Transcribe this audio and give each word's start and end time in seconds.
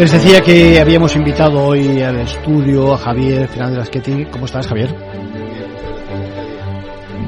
Les 0.00 0.10
decía 0.10 0.40
que 0.40 0.80
habíamos 0.80 1.14
invitado 1.14 1.62
hoy 1.62 2.00
al 2.00 2.20
estudio 2.20 2.94
a 2.94 2.96
Javier 2.96 3.46
Fernández 3.48 3.80
Lasqueti. 3.80 4.24
¿Cómo 4.32 4.46
estás, 4.46 4.66
Javier? 4.66 4.96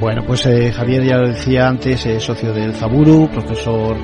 Bueno, 0.01 0.25
pues 0.27 0.47
eh, 0.47 0.73
Javier 0.73 1.05
ya 1.05 1.19
lo 1.19 1.29
decía 1.29 1.69
antes, 1.69 2.07
es 2.07 2.25
socio 2.25 2.51
del 2.51 2.73
Zaburu, 2.73 3.29
profesor 3.31 3.95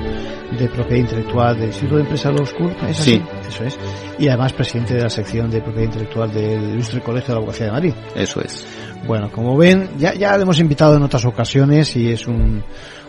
de 0.55 0.67
propiedad 0.69 1.01
intelectual 1.01 1.55
del 1.55 1.69
Instituto 1.69 1.95
de 1.95 2.01
Empresa 2.03 2.31
Law 2.31 2.45
School. 2.45 2.75
¿es 2.87 2.99
así? 2.99 3.13
Sí. 3.13 3.23
Eso 3.47 3.63
es. 3.63 3.79
Y 4.19 4.27
además 4.27 4.53
presidente 4.53 4.93
de 4.93 5.01
la 5.01 5.09
sección 5.09 5.49
de 5.49 5.61
propiedad 5.61 5.87
intelectual 5.87 6.31
del 6.31 6.69
Ilustre 6.73 7.01
Colegio 7.01 7.29
de 7.29 7.33
la 7.33 7.37
Abogacía 7.39 7.65
de 7.65 7.71
Madrid. 7.71 7.93
Eso 8.15 8.39
es. 8.39 8.67
Bueno, 9.07 9.31
como 9.31 9.57
ven, 9.57 9.89
ya, 9.97 10.13
ya 10.13 10.37
le 10.37 10.43
hemos 10.43 10.59
invitado 10.59 10.95
en 10.95 11.01
otras 11.01 11.25
ocasiones 11.25 11.95
y 11.95 12.11
es 12.11 12.27
un, 12.27 12.63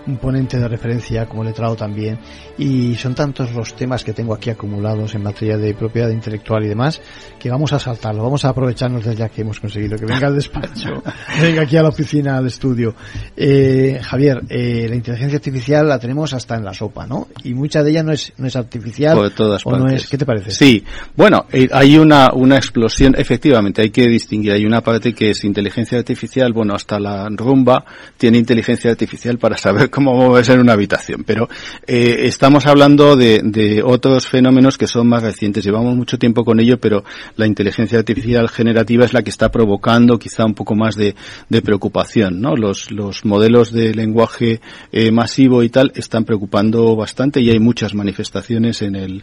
un 0.06 0.16
ponente 0.16 0.58
de 0.58 0.68
referencia 0.68 1.26
como 1.26 1.44
letrado 1.44 1.76
también. 1.76 2.18
Y 2.58 2.94
son 2.96 3.14
tantos 3.14 3.52
los 3.54 3.74
temas 3.74 4.04
que 4.04 4.12
tengo 4.12 4.34
aquí 4.34 4.50
acumulados 4.50 5.14
en 5.14 5.22
materia 5.22 5.56
de 5.56 5.74
propiedad 5.74 6.10
intelectual 6.10 6.64
y 6.64 6.68
demás 6.68 7.00
que 7.38 7.50
vamos 7.50 7.72
a 7.72 7.78
saltarlo. 7.78 8.22
Vamos 8.22 8.44
a 8.44 8.50
aprovecharnos 8.50 9.04
de 9.04 9.14
ya 9.16 9.28
que 9.28 9.42
hemos 9.42 9.60
conseguido 9.60 9.96
que 9.96 10.06
venga 10.06 10.26
al 10.26 10.34
despacho, 10.34 11.02
venga 11.40 11.62
aquí 11.62 11.76
a 11.76 11.82
la 11.82 11.88
oficina, 11.88 12.36
al 12.36 12.46
estudio. 12.46 12.94
Eh, 13.36 13.98
Javier, 14.02 14.42
eh, 14.48 14.86
la 14.88 14.94
inteligencia 14.94 15.36
artificial 15.36 15.88
la 15.88 15.98
tenemos 15.98 16.32
hasta 16.34 16.56
en 16.56 16.64
la 16.64 16.74
sopa, 16.74 17.06
¿no? 17.06 17.28
Y 17.44 17.54
mucha 17.54 17.82
de 17.82 17.90
ella 17.90 18.02
no 18.02 18.12
es, 18.12 18.32
no 18.36 18.46
es 18.46 18.56
artificial. 18.56 19.16
Por 19.16 19.30
todas 19.30 19.62
o 19.64 19.76
no 19.76 19.88
es, 19.88 20.08
¿Qué 20.08 20.18
te 20.18 20.26
parece? 20.26 20.50
Sí. 20.50 20.84
Bueno, 21.16 21.46
eh, 21.52 21.68
hay 21.72 21.96
una, 21.96 22.30
una 22.34 22.56
explosión, 22.56 23.14
efectivamente, 23.16 23.82
hay 23.82 23.90
que 23.90 24.06
distinguir. 24.06 24.52
Hay 24.52 24.64
una 24.64 24.80
parte 24.80 25.14
que 25.14 25.30
es 25.30 25.44
inteligencia 25.44 25.98
artificial, 25.98 26.52
bueno, 26.52 26.74
hasta 26.74 26.98
la 26.98 27.28
rumba 27.30 27.84
tiene 28.16 28.38
inteligencia 28.38 28.90
artificial 28.90 29.38
para 29.38 29.56
saber 29.56 29.90
cómo 29.90 29.99
moverse 30.00 30.52
en 30.52 30.60
una 30.60 30.72
habitación. 30.72 31.24
Pero 31.24 31.48
eh, 31.86 32.22
estamos 32.24 32.66
hablando 32.66 33.16
de, 33.16 33.40
de 33.42 33.82
otros 33.82 34.26
fenómenos 34.26 34.78
que 34.78 34.86
son 34.86 35.08
más 35.08 35.22
recientes. 35.22 35.64
Llevamos 35.64 35.96
mucho 35.96 36.18
tiempo 36.18 36.44
con 36.44 36.60
ello, 36.60 36.78
pero 36.78 37.04
la 37.36 37.46
inteligencia 37.46 37.98
artificial 37.98 38.48
generativa 38.48 39.04
es 39.04 39.12
la 39.12 39.22
que 39.22 39.30
está 39.30 39.50
provocando 39.50 40.18
quizá 40.18 40.44
un 40.44 40.54
poco 40.54 40.74
más 40.74 40.96
de, 40.96 41.14
de 41.48 41.62
preocupación, 41.62 42.40
¿no? 42.40 42.56
Los, 42.56 42.90
los 42.90 43.24
modelos 43.24 43.72
de 43.72 43.94
lenguaje 43.94 44.60
eh, 44.92 45.10
masivo 45.10 45.62
y 45.62 45.68
tal 45.68 45.92
están 45.94 46.24
preocupando 46.24 46.96
bastante 46.96 47.40
y 47.40 47.50
hay 47.50 47.58
muchas 47.58 47.94
manifestaciones 47.94 48.82
en 48.82 48.94
el, 48.96 49.22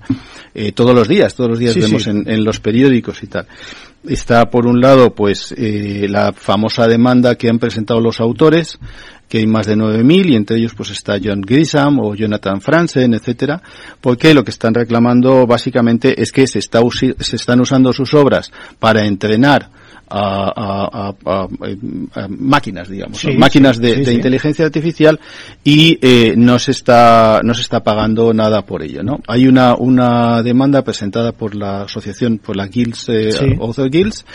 eh, 0.53 0.71
todos 0.71 0.93
los 0.93 1.07
días, 1.07 1.35
todos 1.35 1.49
los 1.49 1.59
días 1.59 1.73
Sí, 1.73 1.79
vemos 1.81 2.03
sí. 2.03 2.09
En, 2.09 2.29
en 2.29 2.43
los 2.43 2.59
periódicos 2.59 3.21
y 3.23 3.27
tal. 3.27 3.47
Está 4.07 4.49
por 4.49 4.67
un 4.67 4.79
lado, 4.79 5.13
pues, 5.13 5.53
eh, 5.57 6.07
la 6.09 6.31
famosa 6.31 6.87
demanda 6.87 7.35
que 7.35 7.49
han 7.49 7.59
presentado 7.59 7.99
los 7.99 8.21
autores, 8.21 8.79
que 9.29 9.39
hay 9.39 9.47
más 9.47 9.65
de 9.67 9.75
9.000 9.75 10.29
y 10.31 10.35
entre 10.35 10.57
ellos 10.57 10.73
pues 10.75 10.89
está 10.91 11.17
John 11.23 11.41
Grisham 11.41 11.99
o 11.99 12.15
Jonathan 12.15 12.61
Franzen, 12.61 13.13
etcétera, 13.13 13.61
porque 14.01 14.33
lo 14.33 14.43
que 14.43 14.51
están 14.51 14.73
reclamando 14.73 15.45
básicamente 15.45 16.21
es 16.21 16.31
que 16.31 16.47
se, 16.47 16.59
está 16.59 16.79
se 17.19 17.35
están 17.35 17.59
usando 17.59 17.91
sus 17.93 18.13
obras 18.13 18.51
para 18.79 19.05
entrenar 19.05 19.69
a, 20.09 20.19
a- 20.55 21.09
a- 21.09 21.15
a- 21.25 22.21
a 22.23 22.27
máquinas, 22.29 22.87
digamos, 22.87 23.17
Sí, 23.17 23.27
¿no? 23.33 23.39
máquinas 23.39 23.75
sí, 23.75 23.81
de, 23.81 23.95
sí, 23.95 24.03
de 24.05 24.13
inteligencia 24.13 24.63
artificial 24.65 25.19
y 25.65 25.99
eh, 26.01 26.33
no 26.37 26.57
se 26.59 26.71
está 26.71 27.41
no 27.43 27.53
se 27.53 27.59
está 27.61 27.83
pagando 27.83 28.33
nada 28.33 28.61
por 28.61 28.83
ello, 28.83 29.03
¿no? 29.03 29.19
Hay 29.27 29.47
una 29.49 29.75
una 29.75 30.41
demanda 30.43 30.81
presentada 30.83 31.33
por 31.33 31.55
la 31.55 31.81
asociación 31.81 32.37
por 32.37 32.55
la 32.55 32.67
Guilds 32.67 33.09
eh. 33.09 33.57
Author 33.59 33.89
Guilds 33.89 34.25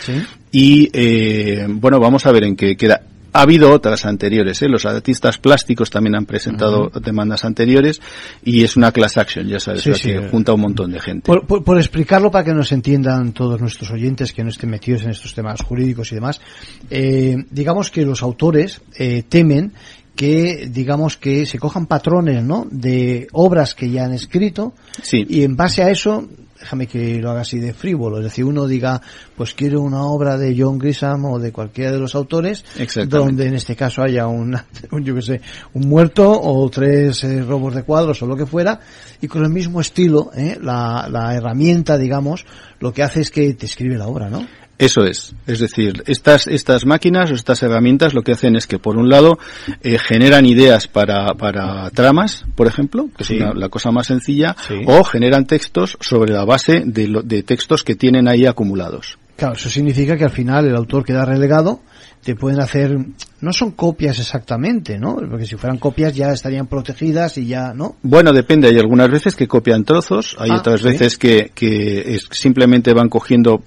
y 0.51 0.89
eh, 0.93 1.65
bueno 1.67 1.99
vamos 1.99 2.23
a 2.27 2.31
ver 2.31 2.43
en 2.43 2.55
qué 2.55 2.77
queda. 2.77 3.01
Ha 3.33 3.41
habido 3.41 3.71
otras 3.71 4.05
anteriores, 4.05 4.61
¿eh? 4.61 4.67
los 4.69 4.85
artistas 4.85 5.37
plásticos 5.39 5.89
también 5.89 6.15
han 6.15 6.25
presentado 6.25 6.89
demandas 7.01 7.43
anteriores 7.45 7.99
y 8.43 8.63
es 8.63 8.77
una 8.77 8.91
class 8.91 9.17
action, 9.17 9.47
ya 9.47 9.59
sabes, 9.59 9.81
Sí, 9.83 9.89
la 9.89 9.95
sí. 9.95 10.09
que 10.09 10.29
junta 10.29 10.51
a 10.51 10.55
un 10.55 10.61
montón 10.61 10.91
de 10.91 10.99
gente. 10.99 11.25
Por, 11.25 11.47
por- 11.47 11.63
por 11.63 11.77
explicarlo 11.77 12.29
para 12.29 12.45
que 12.45 12.53
nos 12.53 12.71
entiendan 12.71 13.33
todos 13.33 13.59
nuestros 13.59 13.89
oyentes 13.91 14.33
que 14.33 14.43
no 14.43 14.49
estén 14.49 14.69
metidos 14.69 15.03
en 15.03 15.09
estos 15.09 15.33
temas 15.33 15.61
jurídicos 15.61 16.11
y 16.11 16.15
demás, 16.15 16.39
eh, 16.89 17.37
digamos 17.49 17.89
que 17.89 18.05
los 18.05 18.21
autores 18.21 18.81
eh, 18.97 19.23
temen 19.27 19.73
que 20.15 20.69
digamos 20.71 21.17
que 21.17 21.47
se 21.47 21.57
cojan 21.57 21.87
patrones 21.87 22.43
no 22.43 22.67
de 22.69 23.27
obras 23.31 23.73
que 23.73 23.89
ya 23.89 24.05
han 24.05 24.13
escrito 24.13 24.73
Sí. 25.01 25.25
y 25.27 25.41
en 25.41 25.55
base 25.55 25.81
a 25.81 25.89
eso 25.89 26.27
déjame 26.63 26.87
que 26.87 27.19
lo 27.19 27.29
haga 27.29 27.41
así 27.41 27.59
de 27.59 27.73
frívolo 27.73 28.19
es 28.19 28.23
decir 28.23 28.45
uno 28.45 28.65
diga 28.67 29.01
pues 29.35 29.53
quiero 29.53 29.81
una 29.81 30.03
obra 30.03 30.37
de 30.37 30.55
John 30.57 30.79
Grisham 30.79 31.25
o 31.25 31.37
de 31.37 31.51
cualquiera 31.51 31.91
de 31.91 31.99
los 31.99 32.15
autores 32.15 32.63
donde 33.07 33.47
en 33.47 33.55
este 33.55 33.75
caso 33.75 34.01
haya 34.01 34.27
un, 34.27 34.57
un, 34.91 35.03
yo 35.03 35.13
que 35.13 35.21
sé 35.21 35.41
un 35.73 35.89
muerto 35.89 36.31
o 36.41 36.69
tres 36.69 37.25
eh, 37.25 37.43
robos 37.43 37.75
de 37.75 37.83
cuadros 37.83 38.21
o 38.23 38.25
lo 38.27 38.37
que 38.37 38.45
fuera 38.45 38.79
y 39.19 39.27
con 39.27 39.43
el 39.43 39.49
mismo 39.49 39.81
estilo 39.81 40.31
¿eh? 40.33 40.57
la, 40.61 41.09
la 41.11 41.35
herramienta 41.35 41.97
digamos 41.97 42.45
lo 42.79 42.93
que 42.93 43.03
hace 43.03 43.19
es 43.19 43.29
que 43.29 43.53
te 43.55 43.65
escribe 43.65 43.97
la 43.97 44.07
obra 44.07 44.29
¿no? 44.29 44.47
Eso 44.79 45.05
es. 45.05 45.33
Es 45.45 45.59
decir, 45.59 46.03
estas, 46.07 46.47
estas 46.47 46.85
máquinas 46.85 47.31
o 47.31 47.35
estas 47.35 47.61
herramientas 47.63 48.13
lo 48.13 48.23
que 48.23 48.31
hacen 48.31 48.55
es 48.55 48.65
que, 48.67 48.79
por 48.79 48.97
un 48.97 49.07
lado, 49.07 49.37
eh, 49.81 49.97
generan 49.99 50.45
ideas 50.45 50.87
para, 50.87 51.33
para 51.35 51.89
tramas, 51.91 52.45
por 52.55 52.67
ejemplo, 52.67 53.09
que 53.15 53.23
Sí. 53.23 53.35
es 53.35 53.41
una- 53.41 53.53
la 53.53 53.69
cosa 53.69 53.91
más 53.91 54.07
sencilla, 54.07 54.55
Sí. 54.67 54.75
o 54.87 55.03
generan 55.03 55.45
textos 55.45 55.97
sobre 56.01 56.33
la 56.33 56.43
base 56.43 56.81
de, 56.85 57.07
lo- 57.07 57.21
de 57.21 57.43
textos 57.43 57.83
que 57.83 57.95
tienen 57.95 58.27
ahí 58.27 58.45
acumulados. 58.45 59.17
Claro, 59.37 59.53
eso 59.55 59.69
significa 59.69 60.17
que 60.17 60.23
al 60.25 60.29
final 60.31 60.65
el 60.67 60.75
autor 60.75 61.03
queda 61.05 61.23
relegado, 61.25 61.81
te 62.23 62.35
pueden 62.35 62.59
hacer, 62.61 62.97
no 63.41 63.51
son 63.53 63.71
copias 63.71 64.17
exactamente, 64.19 64.97
¿no? 64.97 65.15
Porque 65.29 65.45
si 65.45 65.55
fueran 65.55 65.77
copias 65.77 66.15
ya 66.15 66.31
estarían 66.31 66.67
protegidas 66.67 67.37
y 67.37 67.45
ya, 67.47 67.73
¿no? 67.73 67.95
Bueno, 68.03 68.31
depende. 68.31 68.67
Hay 68.69 68.77
algunas 68.79 69.09
veces 69.09 69.35
que 69.35 69.47
copian 69.47 69.83
trozos, 69.83 70.35
hay 70.39 70.49
Ah, 70.51 70.57
otras 70.57 70.81
sí. 70.81 70.87
veces 70.87 71.17
que, 71.17 71.51
que 71.53 72.15
es- 72.15 72.27
simplemente 72.31 72.93
van 72.93 73.09
cogiendo 73.09 73.63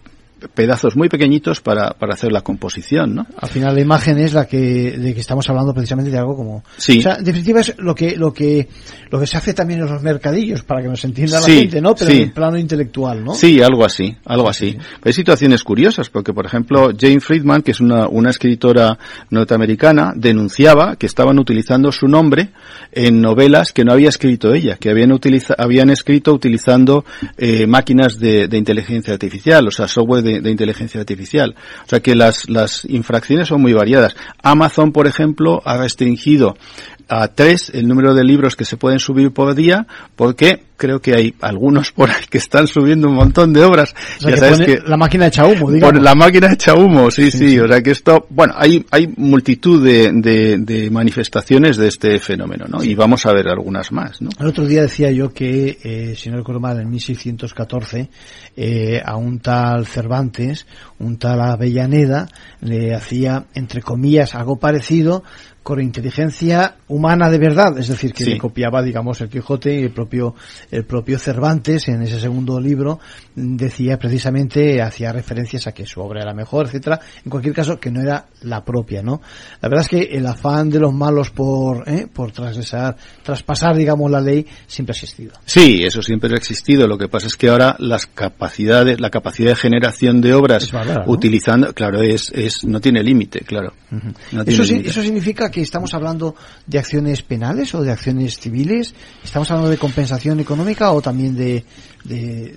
pedazos 0.54 0.96
muy 0.96 1.08
pequeñitos 1.08 1.60
para, 1.60 1.90
para 1.90 2.14
hacer 2.14 2.30
la 2.30 2.42
composición, 2.42 3.14
¿no? 3.14 3.26
Al 3.38 3.48
final 3.48 3.74
la 3.74 3.80
imagen 3.80 4.18
es 4.18 4.34
la 4.34 4.46
que, 4.46 4.92
de 4.98 5.14
que 5.14 5.20
estamos 5.20 5.48
hablando 5.48 5.72
precisamente 5.72 6.10
de 6.10 6.18
algo 6.18 6.36
como, 6.36 6.62
Sí. 6.76 6.98
o 6.98 7.02
sea, 7.02 7.16
en 7.16 7.24
definitiva 7.24 7.60
es 7.60 7.74
lo 7.78 7.94
que, 7.94 8.16
lo 8.16 8.32
que, 8.32 8.68
lo 9.10 9.18
que 9.18 9.26
se 9.26 9.36
hace 9.38 9.54
también 9.54 9.80
en 9.80 9.86
los 9.86 10.02
mercadillos 10.02 10.62
para 10.62 10.82
que 10.82 10.88
nos 10.88 11.04
entienda 11.04 11.40
la 11.40 11.46
gente, 11.46 11.80
¿no? 11.80 11.94
Pero 11.94 12.10
sí. 12.10 12.16
en 12.18 12.22
el 12.24 12.32
plano 12.32 12.58
intelectual, 12.58 13.24
¿no? 13.24 13.34
Sí, 13.34 13.62
algo 13.62 13.84
así, 13.84 14.14
algo 14.26 14.48
así. 14.48 14.72
Pero 14.72 15.00
hay 15.04 15.12
situaciones 15.12 15.64
curiosas, 15.64 16.10
porque 16.10 16.32
por 16.32 16.44
ejemplo, 16.46 16.90
Jane 16.98 17.20
Friedman, 17.20 17.62
que 17.62 17.70
es 17.70 17.80
una, 17.80 18.06
una 18.08 18.30
escritora 18.30 18.98
norteamericana, 19.30 20.12
denunciaba 20.14 20.96
que 20.96 21.06
estaban 21.06 21.38
utilizando 21.38 21.92
su 21.92 22.08
nombre 22.08 22.50
en 22.92 23.20
novelas 23.20 23.72
que 23.72 23.84
no 23.84 23.92
había 23.92 24.08
escrito 24.08 24.52
ella, 24.52 24.76
que 24.76 24.90
habían, 24.90 25.12
utiliza, 25.12 25.54
habían 25.56 25.90
escrito 25.90 26.32
utilizando 26.32 27.04
eh, 27.38 27.66
máquinas 27.66 28.18
de, 28.18 28.48
de 28.48 28.58
inteligencia 28.58 29.12
artificial, 29.12 29.66
o 29.68 29.70
sea, 29.70 29.88
software 29.88 30.22
de, 30.22 30.35
de 30.40 30.50
inteligencia 30.50 31.00
artificial. 31.00 31.54
O 31.84 31.88
sea 31.88 32.00
que 32.00 32.14
las, 32.14 32.48
las 32.48 32.84
infracciones 32.84 33.48
son 33.48 33.62
muy 33.62 33.72
variadas. 33.72 34.16
Amazon, 34.42 34.92
por 34.92 35.06
ejemplo, 35.06 35.62
ha 35.64 35.76
restringido 35.76 36.56
a 37.08 37.28
tres 37.28 37.70
el 37.72 37.86
número 37.86 38.14
de 38.14 38.24
libros 38.24 38.56
que 38.56 38.64
se 38.64 38.76
pueden 38.76 38.98
subir 38.98 39.30
por 39.32 39.54
día, 39.54 39.86
porque 40.16 40.64
creo 40.76 41.00
que 41.00 41.14
hay 41.14 41.34
algunos 41.40 41.92
por 41.92 42.10
ahí 42.10 42.24
que 42.28 42.38
están 42.38 42.66
subiendo 42.66 43.08
un 43.08 43.14
montón 43.14 43.52
de 43.52 43.64
obras. 43.64 43.94
O 44.18 44.22
sea, 44.22 44.30
ya 44.30 44.34
que 44.34 44.40
sabes 44.40 44.58
pone 44.58 44.66
que 44.66 44.88
la 44.88 44.96
máquina 44.96 45.26
echa 45.26 45.46
humo, 45.46 45.70
digamos. 45.70 45.94
por 45.94 46.02
la 46.02 46.14
máquina 46.14 46.52
echa 46.52 46.74
humo, 46.74 47.10
sí, 47.10 47.30
sí, 47.30 47.50
sí. 47.50 47.58
O 47.58 47.68
sea 47.68 47.82
que 47.82 47.90
esto, 47.92 48.26
bueno, 48.30 48.54
hay, 48.56 48.84
hay 48.90 49.12
multitud 49.16 49.84
de, 49.84 50.10
de, 50.12 50.58
de 50.58 50.90
manifestaciones 50.90 51.76
de 51.76 51.88
este 51.88 52.18
fenómeno, 52.18 52.66
¿no? 52.68 52.82
Y 52.82 52.94
vamos 52.94 53.24
a 53.26 53.32
ver 53.32 53.48
algunas 53.48 53.92
más, 53.92 54.20
¿no? 54.20 54.30
El 54.38 54.46
otro 54.46 54.66
día 54.66 54.82
decía 54.82 55.10
yo 55.10 55.32
que, 55.32 55.78
eh, 55.82 56.14
si 56.16 56.30
no 56.30 56.36
recuerdo 56.36 56.60
mal, 56.60 56.80
en 56.80 56.90
1614, 56.90 58.10
eh, 58.56 59.00
a 59.04 59.16
un 59.16 59.38
tal 59.40 59.86
Cervantes, 59.86 60.66
un 60.98 61.18
tal 61.18 61.40
Avellaneda, 61.40 62.28
le 62.60 62.94
hacía, 62.94 63.46
entre 63.54 63.82
comillas, 63.82 64.34
algo 64.34 64.56
parecido 64.56 65.22
con 65.66 65.82
inteligencia 65.82 66.76
humana 66.86 67.28
de 67.28 67.38
verdad, 67.38 67.76
es 67.76 67.88
decir, 67.88 68.12
que 68.12 68.24
le 68.24 68.38
copiaba, 68.38 68.84
digamos, 68.84 69.20
el 69.20 69.28
Quijote 69.28 69.74
y 69.74 69.82
el 69.82 69.90
propio, 69.90 70.36
el 70.70 70.84
propio 70.84 71.18
Cervantes 71.18 71.88
en 71.88 72.02
ese 72.02 72.20
segundo 72.20 72.60
libro 72.60 73.00
decía 73.34 73.98
precisamente, 73.98 74.80
hacía 74.80 75.10
referencias 75.10 75.66
a 75.66 75.72
que 75.72 75.84
su 75.84 76.00
obra 76.00 76.22
era 76.22 76.32
mejor, 76.34 76.66
etcétera. 76.66 77.00
En 77.24 77.30
cualquier 77.32 77.52
caso, 77.52 77.80
que 77.80 77.90
no 77.90 78.00
era 78.00 78.26
la 78.42 78.64
propia, 78.64 79.02
¿no? 79.02 79.20
La 79.60 79.68
verdad 79.68 79.82
es 79.82 79.88
que 79.88 80.16
el 80.16 80.24
afán 80.28 80.70
de 80.70 80.78
los 80.78 80.94
malos 80.94 81.30
por, 81.30 81.82
¿eh? 81.88 82.06
por 82.12 82.30
traspasar, 82.30 83.76
digamos, 83.76 84.08
la 84.08 84.20
ley 84.20 84.46
siempre 84.68 84.92
ha 84.92 84.94
existido. 84.94 85.32
Sí, 85.46 85.82
eso 85.82 86.00
siempre 86.00 86.32
ha 86.32 86.36
existido. 86.36 86.86
Lo 86.86 86.96
que 86.96 87.08
pasa 87.08 87.26
es 87.26 87.34
que 87.34 87.48
ahora 87.48 87.74
las 87.80 88.06
capacidades, 88.06 89.00
la 89.00 89.10
capacidad 89.10 89.48
de 89.48 89.56
generación 89.56 90.20
de 90.20 90.32
obras 90.32 90.70
utilizando, 91.06 91.74
claro, 91.74 92.02
es, 92.02 92.30
es, 92.32 92.62
no 92.62 92.80
tiene 92.80 93.02
límite, 93.02 93.40
claro. 93.40 93.72
eso, 94.46 94.62
eso 94.62 95.02
significa 95.02 95.50
que 95.50 95.55
estamos 95.62 95.94
hablando 95.94 96.34
de 96.66 96.78
acciones 96.78 97.22
penales 97.22 97.74
o 97.74 97.82
de 97.82 97.92
acciones 97.92 98.38
civiles. 98.38 98.94
Estamos 99.22 99.50
hablando 99.50 99.70
de 99.70 99.78
compensación 99.78 100.40
económica 100.40 100.92
o 100.92 101.00
también 101.00 101.36
de, 101.36 101.64
de 102.04 102.54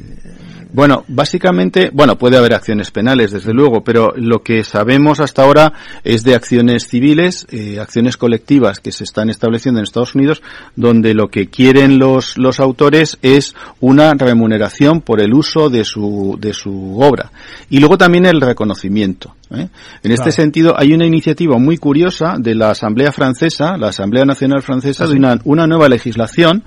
bueno, 0.72 1.04
básicamente, 1.08 1.90
bueno, 1.92 2.16
puede 2.18 2.38
haber 2.38 2.54
acciones 2.54 2.92
penales, 2.92 3.32
desde 3.32 3.54
luego, 3.54 3.84
pero 3.84 4.14
lo 4.16 4.44
que 4.44 4.64
sabemos 4.64 5.20
hasta 5.20 5.42
ahora 5.42 5.74
es 6.04 6.24
de 6.24 6.36
acciones 6.36 6.88
civiles, 6.88 7.48
eh, 7.50 7.80
acciones 7.80 8.18
colectivas 8.18 8.80
que 8.80 8.92
se 8.92 9.04
están 9.04 9.32
estableciendo 9.32 9.80
en 9.80 9.86
Estados 9.86 10.14
Unidos, 10.14 10.44
donde 10.76 11.16
lo 11.16 11.30
que 11.30 11.48
quieren 11.48 11.98
los, 11.98 12.38
los 12.38 12.60
autores 12.60 13.18
es 13.24 13.56
una 13.80 14.14
remuneración 14.14 15.02
por 15.02 15.22
el 15.22 15.34
uso 15.34 15.72
de 15.72 15.84
su, 15.84 16.38
de 16.40 16.54
su 16.54 17.00
obra. 17.00 17.32
Y 17.72 17.80
luego 17.80 17.98
también 17.98 18.28
el 18.28 18.40
reconocimiento. 18.40 19.36
¿eh? 19.50 19.70
En 20.04 20.12
este 20.12 20.32
sentido, 20.32 20.76
hay 20.78 20.94
una 20.94 21.08
iniciativa 21.08 21.58
muy 21.58 21.78
curiosa 21.78 22.36
de 22.38 22.54
la 22.54 22.76
Asamblea 22.90 23.12
Francesa, 23.12 23.78
la 23.78 23.90
Asamblea 23.90 24.26
Nacional 24.26 24.64
Francesa, 24.64 25.06
de 25.06 25.14
una, 25.14 25.40
una 25.44 25.68
nueva 25.68 25.88
legislación 25.90 26.64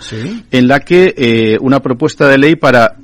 en 0.52 0.68
la 0.68 0.78
que 0.78 1.14
eh, 1.16 1.58
una 1.60 1.80
propuesta 1.80 2.28
de 2.28 2.38
ley 2.38 2.54
para 2.54 2.94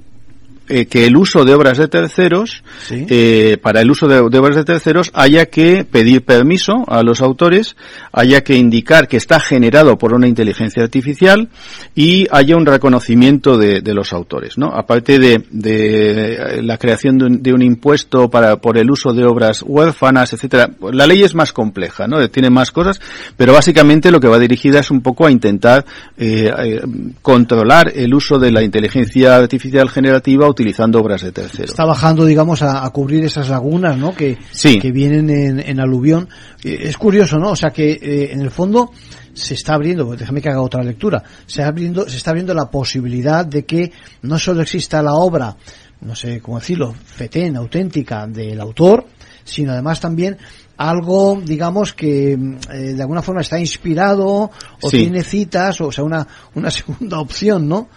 eh, 0.69 0.87
que 0.87 1.07
el 1.07 1.17
uso 1.17 1.45
de 1.45 1.55
obras 1.55 1.79
de 1.79 1.89
terceros, 1.89 2.63
eh, 2.91 3.57
para 3.63 3.81
el 3.81 3.91
uso 3.91 4.07
de, 4.07 4.19
obras 4.19 4.57
de 4.57 4.65
terceros, 4.65 5.11
haya 5.15 5.47
que 5.47 5.85
pedir 5.85 6.25
permiso 6.25 6.85
a 6.89 7.03
los 7.03 7.21
autores, 7.21 7.77
haya 8.13 8.43
que 8.43 8.57
indicar 8.57 9.09
que 9.09 9.17
está 9.17 9.41
generado 9.41 9.97
por 9.99 10.15
una 10.15 10.29
inteligencia 10.29 10.83
artificial 10.83 11.49
y 11.95 12.27
haya 12.31 12.57
un 12.57 12.67
reconocimiento 12.67 13.57
de, 13.57 13.83
los 13.89 14.13
autores, 14.13 14.59
¿no? 14.59 14.67
Aparte 14.67 15.19
de, 15.19 15.43
de 15.51 16.61
la 16.63 16.77
creación 16.77 17.43
de 17.43 17.53
un, 17.53 17.63
impuesto 17.63 18.29
para, 18.29 18.57
por 18.57 18.77
el 18.77 18.91
uso 18.91 19.13
de 19.13 19.25
obras 19.25 19.65
huérfanas, 19.67 20.33
etcétera. 20.33 20.71
La 20.93 21.07
ley 21.07 21.23
es 21.23 21.35
más 21.35 21.53
compleja, 21.53 22.07
¿no? 22.07 22.29
Tiene 22.29 22.51
más 22.51 22.71
cosas, 22.71 23.01
pero 23.37 23.53
básicamente 23.53 24.11
lo 24.11 24.21
que 24.21 24.29
va 24.29 24.39
dirigida 24.39 24.81
es 24.81 24.91
un 24.91 25.01
poco 25.01 25.27
a 25.27 25.31
intentar 25.31 25.85
eh, 26.17 26.53
eh 26.57 26.81
controlar 27.23 27.93
el 27.95 28.15
uso 28.15 28.39
de 28.39 28.51
la 28.51 28.63
inteligencia 28.63 29.37
artificial 29.37 29.89
generativa 29.89 30.47
utilizando 30.59 31.01
obras 31.01 31.23
de 31.23 31.31
terceros. 31.31 31.71
Está 31.71 31.85
bajando, 31.85 32.25
digamos, 32.25 32.63
a, 32.63 32.89
cubrir 32.91 33.25
esas 33.25 33.49
lagunas, 33.49 33.97
¿no? 33.97 34.13
Que, 34.13 34.37
que 34.61 34.91
vienen 34.91 35.31
en, 35.31 35.61
en, 35.61 35.81
aluvión. 35.81 36.29
Eh, 36.65 36.79
es 36.83 36.99
curioso, 36.99 37.39
¿no? 37.39 37.51
O 37.51 37.57
sea 37.57 37.71
que 37.71 37.93
eh, 37.93 38.33
en 38.33 38.41
el 38.41 38.51
fondo 38.51 38.91
se 39.33 39.55
está 39.55 39.75
abriendo, 39.75 40.05
pues 40.05 40.19
déjame 40.19 40.43
que 40.43 40.49
haga 40.49 40.61
otra 40.61 40.83
lectura, 40.83 41.23
se, 41.47 41.63
abriendo, 41.63 42.09
se 42.09 42.17
está 42.17 42.31
abriendo 42.31 42.55
la 42.55 42.69
posibilidad 42.69 43.47
de 43.47 43.65
que 43.65 43.93
no 44.23 44.37
solo 44.37 44.63
exista 44.63 45.01
la 45.01 45.15
obra, 45.15 45.57
no 46.01 46.17
sé 46.17 46.41
cómo 46.41 46.59
decirlo, 46.59 46.93
fetén, 46.93 47.57
auténtica 47.57 48.27
del 48.27 48.61
autor, 48.61 49.07
sino 49.45 49.73
además 49.73 50.01
también 50.01 50.39
algo, 50.77 51.41
digamos, 51.41 51.93
que 51.93 52.33
eh, 52.33 52.77
de 52.95 53.01
alguna 53.01 53.23
forma 53.23 53.43
está 53.43 53.61
inspirado 53.61 54.51
o 54.83 54.91
tiene 54.91 55.23
citas, 55.23 55.81
o 55.81 55.93
sea, 55.93 56.03
una, 56.03 56.27
una 56.55 56.71
segunda 56.73 57.21
opción, 57.21 57.69
¿no? 57.69 57.89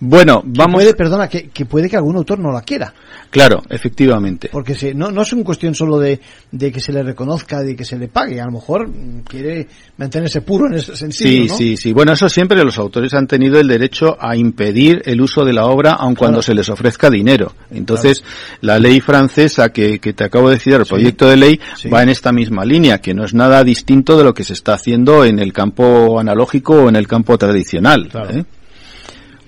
Bueno, 0.00 0.42
vamos. 0.44 0.76
Puede, 0.76 0.94
perdona, 0.94 1.28
que, 1.28 1.50
que, 1.50 1.66
puede 1.66 1.88
que 1.88 1.96
algún 1.96 2.16
autor 2.16 2.38
no 2.38 2.50
la 2.50 2.62
quiera. 2.62 2.92
Claro, 3.28 3.62
efectivamente. 3.68 4.48
Porque 4.50 4.94
no, 4.94 5.10
no 5.10 5.22
es 5.22 5.32
una 5.34 5.44
cuestión 5.44 5.74
solo 5.74 5.98
de, 5.98 6.18
de 6.50 6.72
que 6.72 6.80
se 6.80 6.90
le 6.90 7.02
reconozca, 7.02 7.60
de 7.60 7.76
que 7.76 7.84
se 7.84 7.98
le 7.98 8.08
pague. 8.08 8.40
A 8.40 8.46
lo 8.46 8.52
mejor 8.52 8.90
quiere 9.28 9.68
mantenerse 9.98 10.40
puro 10.40 10.68
en 10.68 10.74
ese 10.74 10.96
sentido. 10.96 11.54
Sí, 11.54 11.76
sí, 11.76 11.76
sí. 11.76 11.92
Bueno, 11.92 12.12
eso 12.12 12.30
siempre 12.30 12.64
los 12.64 12.78
autores 12.78 13.12
han 13.12 13.26
tenido 13.26 13.60
el 13.60 13.68
derecho 13.68 14.16
a 14.18 14.34
impedir 14.36 15.02
el 15.04 15.20
uso 15.20 15.44
de 15.44 15.52
la 15.52 15.66
obra, 15.66 15.92
aun 15.92 16.14
cuando 16.14 16.40
se 16.40 16.54
les 16.54 16.70
ofrezca 16.70 17.10
dinero. 17.10 17.52
Entonces, 17.70 18.24
la 18.62 18.78
ley 18.78 19.00
francesa 19.00 19.68
que, 19.68 19.98
que 19.98 20.14
te 20.14 20.24
acabo 20.24 20.48
de 20.48 20.54
decir, 20.54 20.72
el 20.72 20.86
proyecto 20.86 21.28
de 21.28 21.36
ley, 21.36 21.60
va 21.92 22.02
en 22.02 22.08
esta 22.08 22.32
misma 22.32 22.64
línea, 22.64 23.02
que 23.02 23.12
no 23.12 23.24
es 23.24 23.34
nada 23.34 23.62
distinto 23.64 24.16
de 24.16 24.24
lo 24.24 24.32
que 24.32 24.44
se 24.44 24.54
está 24.54 24.74
haciendo 24.74 25.26
en 25.26 25.38
el 25.38 25.52
campo 25.52 26.18
analógico 26.18 26.84
o 26.84 26.88
en 26.88 26.96
el 26.96 27.06
campo 27.06 27.36
tradicional. 27.36 28.10
¿eh? 28.30 28.44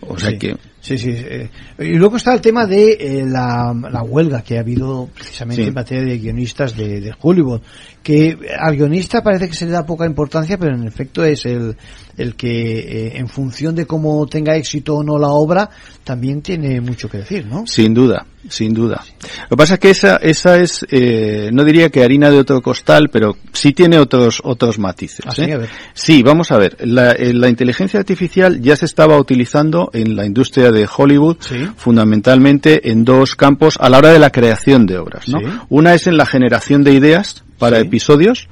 O 0.09 0.19
sea 0.19 0.37
que 0.37 0.57
Sí, 0.83 0.99
sí. 0.99 1.11
Eh, 1.15 1.49
y 1.79 1.95
luego 1.95 2.17
está 2.17 2.35
el 2.35 2.41
tema 2.41 2.67
de 2.67 2.95
eh, 2.95 3.25
la, 3.25 3.73
la, 3.89 4.03
huelga 4.03 4.43
que 4.43 4.57
ha 4.57 4.61
habido 4.61 5.09
precisamente 5.15 5.63
en 5.63 5.73
materia 5.75 6.03
de 6.03 6.19
guionistas 6.19 6.77
de, 6.77 7.01
de, 7.01 7.15
Hollywood. 7.21 7.61
Que 8.03 8.37
al 8.59 8.77
guionista 8.77 9.23
parece 9.23 9.49
que 9.49 9.55
se 9.55 9.67
le 9.67 9.73
da 9.73 9.87
poca 9.87 10.07
importancia, 10.07 10.59
pero 10.59 10.75
en 10.75 10.87
efecto 10.87 11.25
es 11.25 11.47
el, 11.47 11.77
el 12.17 12.35
que, 12.35 12.79
eh, 12.79 13.13
en 13.17 13.29
función 13.29 13.75
de 13.75 13.87
cómo 13.87 14.27
tenga 14.27 14.57
éxito 14.57 14.97
o 14.97 15.03
no 15.03 15.19
la 15.19 15.29
obra, 15.29 15.71
también 16.05 16.43
tiene 16.43 16.81
mucho 16.81 17.09
que 17.09 17.19
decir, 17.19 17.47
¿no? 17.47 17.67
Sin 17.67 17.95
duda, 17.95 18.27
sin 18.49 18.75
duda. 18.75 19.03
Lo 19.43 19.49
que 19.51 19.57
pasa 19.57 19.75
es 19.75 19.81
que 19.81 19.91
esa, 19.91 20.17
esa 20.17 20.59
es, 20.59 20.85
eh, 20.91 21.51
no 21.53 21.65
diría 21.65 21.91
que 21.91 22.03
harina 22.03 22.31
de 22.31 22.39
otro 22.39 22.61
costal, 22.61 23.09
pero 23.11 23.37
sí 23.53 23.73
tiene 23.73 23.99
otros, 23.99 24.41
otros 24.45 24.79
matices. 24.79 25.25
¿eh? 25.39 25.67
Sí, 25.95 26.23
vamos 26.23 26.51
a 26.51 26.59
ver. 26.59 26.77
La, 26.81 27.15
la, 27.19 27.49
inteligencia 27.49 28.01
artificial 28.01 28.61
ya 28.61 28.77
se 28.77 28.87
estaba 28.87 29.17
utilizando 29.19 29.91
en 29.93 30.17
la 30.17 30.27
industria 30.27 30.71
de 30.71 30.89
Hollywood, 30.95 31.37
fundamentalmente 31.77 32.91
en 32.91 33.05
dos 33.05 33.37
campos 33.37 33.77
a 33.81 33.89
la 33.89 33.99
hora 33.99 34.13
de 34.13 34.19
la 34.19 34.31
creación 34.31 34.87
de 34.87 34.99
obras, 34.99 35.29
¿no? 35.29 35.39
Una 35.69 35.95
es 35.95 36.07
en 36.07 36.17
la 36.17 36.27
generación 36.27 36.83
de 36.85 36.93
ideas 36.93 37.45
para 37.63 37.79
episodios, 37.79 38.49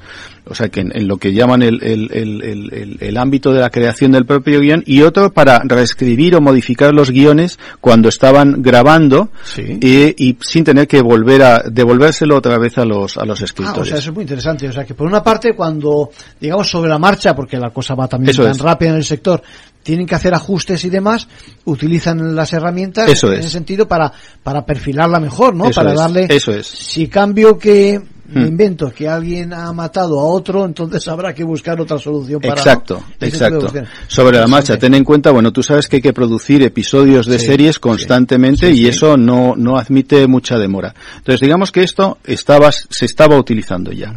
o 0.46 0.54
sea 0.54 0.68
que 0.68 0.82
en, 0.82 1.08
lo 1.08 1.16
que 1.16 1.32
llaman 1.32 1.62
el, 1.62 1.82
el, 1.82 2.12
el, 2.12 2.96
el, 3.00 3.16
ámbito 3.16 3.52
de 3.52 3.58
la 3.58 3.68
creación 3.68 4.12
del 4.12 4.24
propio 4.24 4.60
guion, 4.60 4.84
y 4.86 5.02
otro 5.02 5.32
para 5.32 5.62
reescribir 5.64 6.36
o 6.36 6.40
modificar 6.40 6.94
los 6.94 7.10
guiones 7.10 7.58
cuando 7.80 8.08
estaban 8.08 8.62
grabando 8.62 9.30
y, 9.56 10.36
sin 10.40 10.62
tener 10.62 10.86
que 10.86 11.02
volver 11.02 11.42
a 11.42 11.62
devolvérselo 11.68 12.36
otra 12.36 12.56
vez 12.56 12.78
a 12.78 12.84
los 12.84 13.16
a 13.16 13.24
los 13.24 13.40
escritores. 13.42 13.78
Ah, 13.78 13.82
o 13.82 13.84
sea, 13.84 13.98
eso 13.98 14.10
es 14.10 14.14
muy 14.14 14.22
interesante. 14.22 14.68
O 14.68 14.72
sea 14.72 14.84
que 14.84 14.94
por 14.94 15.08
una 15.08 15.24
parte 15.24 15.54
cuando 15.56 16.10
digamos 16.40 16.70
sobre 16.70 16.88
la 16.88 17.00
marcha, 17.00 17.34
porque 17.34 17.56
la 17.56 17.70
cosa 17.70 17.96
va 17.96 18.06
también 18.06 18.36
tan 18.36 18.58
rápida 18.58 18.90
en 18.90 18.96
el 18.96 19.04
sector, 19.04 19.42
tienen 19.82 20.06
que 20.06 20.14
hacer 20.14 20.32
ajustes 20.34 20.84
y 20.84 20.88
demás, 20.88 21.26
utilizan 21.64 22.36
las 22.36 22.52
herramientas 22.52 23.08
en 23.24 23.32
ese 23.32 23.50
sentido 23.50 23.88
para 23.88 24.12
para 24.44 24.64
perfilarla 24.64 25.18
mejor, 25.18 25.56
¿no? 25.56 25.68
para 25.72 25.94
darle. 25.94 26.28
Eso 26.28 26.52
es. 26.52 26.68
Si 26.68 27.08
cambio 27.08 27.58
que 27.58 28.00
hmm. 28.38 28.46
invento 28.46 28.90
que 28.90 29.08
alguien 29.08 29.52
ha 29.52 29.72
matado 29.72 30.18
a 30.20 30.24
otro, 30.24 30.64
entonces 30.64 31.06
habrá 31.08 31.34
que 31.34 31.44
buscar 31.44 31.80
otra 31.80 31.98
solución 31.98 32.40
para 32.40 32.54
Exacto, 32.54 33.02
exacto. 33.20 33.72
Sobre 34.06 34.38
la 34.38 34.46
marcha, 34.46 34.78
ten 34.78 34.94
en 34.94 35.04
cuenta, 35.04 35.30
bueno, 35.30 35.52
tú 35.52 35.62
sabes 35.62 35.88
que 35.88 35.96
hay 35.96 36.02
que 36.02 36.12
producir 36.12 36.62
episodios 36.62 37.26
de 37.26 37.38
series 37.38 37.78
constantemente 37.78 38.70
y 38.70 38.86
eso 38.86 39.16
no 39.16 39.54
no 39.56 39.76
admite 39.76 40.26
mucha 40.26 40.58
demora. 40.58 40.94
Entonces, 41.18 41.40
digamos 41.40 41.72
que 41.72 41.82
esto 41.82 42.18
estaba 42.24 42.70
se 42.72 43.04
estaba 43.04 43.36
utilizando 43.36 43.92
ya. 43.92 44.14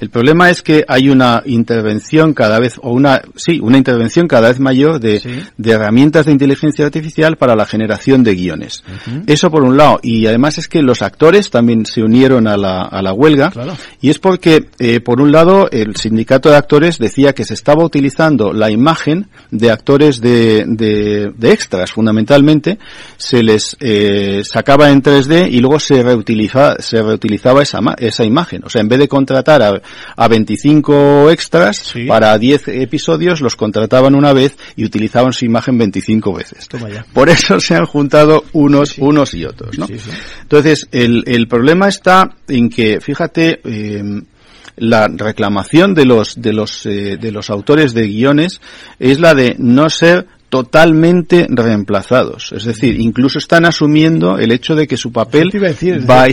El 0.00 0.10
problema 0.10 0.50
es 0.50 0.62
que 0.62 0.84
hay 0.86 1.08
una 1.08 1.42
intervención 1.46 2.34
cada 2.34 2.58
vez 2.58 2.78
o 2.82 2.92
una 2.92 3.22
sí, 3.36 3.60
una 3.60 3.78
intervención 3.78 4.28
cada 4.28 4.48
vez 4.48 4.60
mayor 4.60 5.00
de, 5.00 5.44
de 5.56 5.70
herramientas 5.70 6.26
de 6.26 6.32
inteligencia 6.32 6.84
artificial 6.84 7.36
para 7.36 7.54
la 7.56 7.66
generación 7.66 8.22
de 8.22 8.34
guiones. 8.34 8.82
Eso 9.26 9.50
por 9.50 9.62
un 9.62 9.76
lado 9.76 9.98
y 10.02 10.26
además 10.26 10.58
es 10.58 10.68
que 10.68 10.82
los 10.82 11.02
actores 11.02 11.50
también 11.50 11.86
se 11.86 12.02
unieron 12.02 12.46
a 12.46 12.56
la 12.56 12.82
a 12.82 13.02
la 13.02 13.12
huelga 13.12 13.50
y 14.00 14.10
es 14.10 14.18
porque, 14.18 14.66
eh, 14.78 15.00
por 15.00 15.20
un 15.20 15.32
lado, 15.32 15.68
el 15.70 15.96
sindicato 15.96 16.50
de 16.50 16.56
actores 16.56 16.98
decía 16.98 17.32
que 17.32 17.44
se 17.44 17.54
estaba 17.54 17.84
utilizando 17.84 18.52
la 18.52 18.70
imagen 18.70 19.28
de 19.50 19.70
actores 19.70 20.20
de, 20.20 20.64
de, 20.66 21.52
extras, 21.52 21.92
fundamentalmente, 21.92 22.78
se 23.16 23.42
les 23.42 23.76
eh, 23.80 24.42
sacaba 24.44 24.90
en 24.90 25.02
3D 25.02 25.50
y 25.50 25.60
luego 25.60 25.78
se 25.78 26.02
reutilizaba, 26.02 26.76
se 26.80 27.02
reutilizaba 27.02 27.62
esa, 27.62 27.80
esa 27.98 28.24
imagen. 28.24 28.62
O 28.64 28.68
sea, 28.68 28.80
en 28.80 28.88
vez 28.88 28.98
de 28.98 29.08
contratar 29.08 29.62
a, 29.62 29.80
a 30.16 30.28
25 30.28 31.30
extras 31.30 31.94
para 32.08 32.36
10 32.36 32.68
episodios, 32.68 33.40
los 33.40 33.56
contrataban 33.56 34.14
una 34.14 34.32
vez 34.32 34.56
y 34.76 34.84
utilizaban 34.84 35.32
su 35.32 35.44
imagen 35.44 35.78
25 35.78 36.34
veces. 36.34 36.68
Por 37.12 37.28
eso 37.28 37.60
se 37.60 37.74
han 37.74 37.86
juntado 37.86 38.44
unos, 38.52 38.98
unos 38.98 39.34
y 39.34 39.44
otros, 39.44 39.78
¿no? 39.78 39.86
Entonces, 40.42 40.88
el, 40.92 41.24
el 41.26 41.48
problema 41.48 41.88
está 41.88 42.36
en 42.48 42.68
que, 42.68 43.00
fíjate, 43.00 43.45
eh, 43.64 44.02
la 44.76 45.08
reclamación 45.08 45.94
de 45.94 46.04
los 46.04 46.40
de 46.40 46.52
los 46.52 46.86
eh, 46.86 47.16
de 47.20 47.32
los 47.32 47.50
autores 47.50 47.94
de 47.94 48.06
guiones 48.06 48.60
es 48.98 49.20
la 49.20 49.34
de 49.34 49.56
no 49.58 49.88
ser 49.88 50.26
totalmente 50.48 51.46
reemplazados, 51.48 52.52
es 52.52 52.64
decir, 52.64 53.00
incluso 53.00 53.38
están 53.38 53.64
asumiendo 53.64 54.38
el 54.38 54.52
hecho 54.52 54.74
de 54.76 54.86
que 54.86 54.96
su 54.96 55.10
papel 55.10 55.50
va 56.08 56.26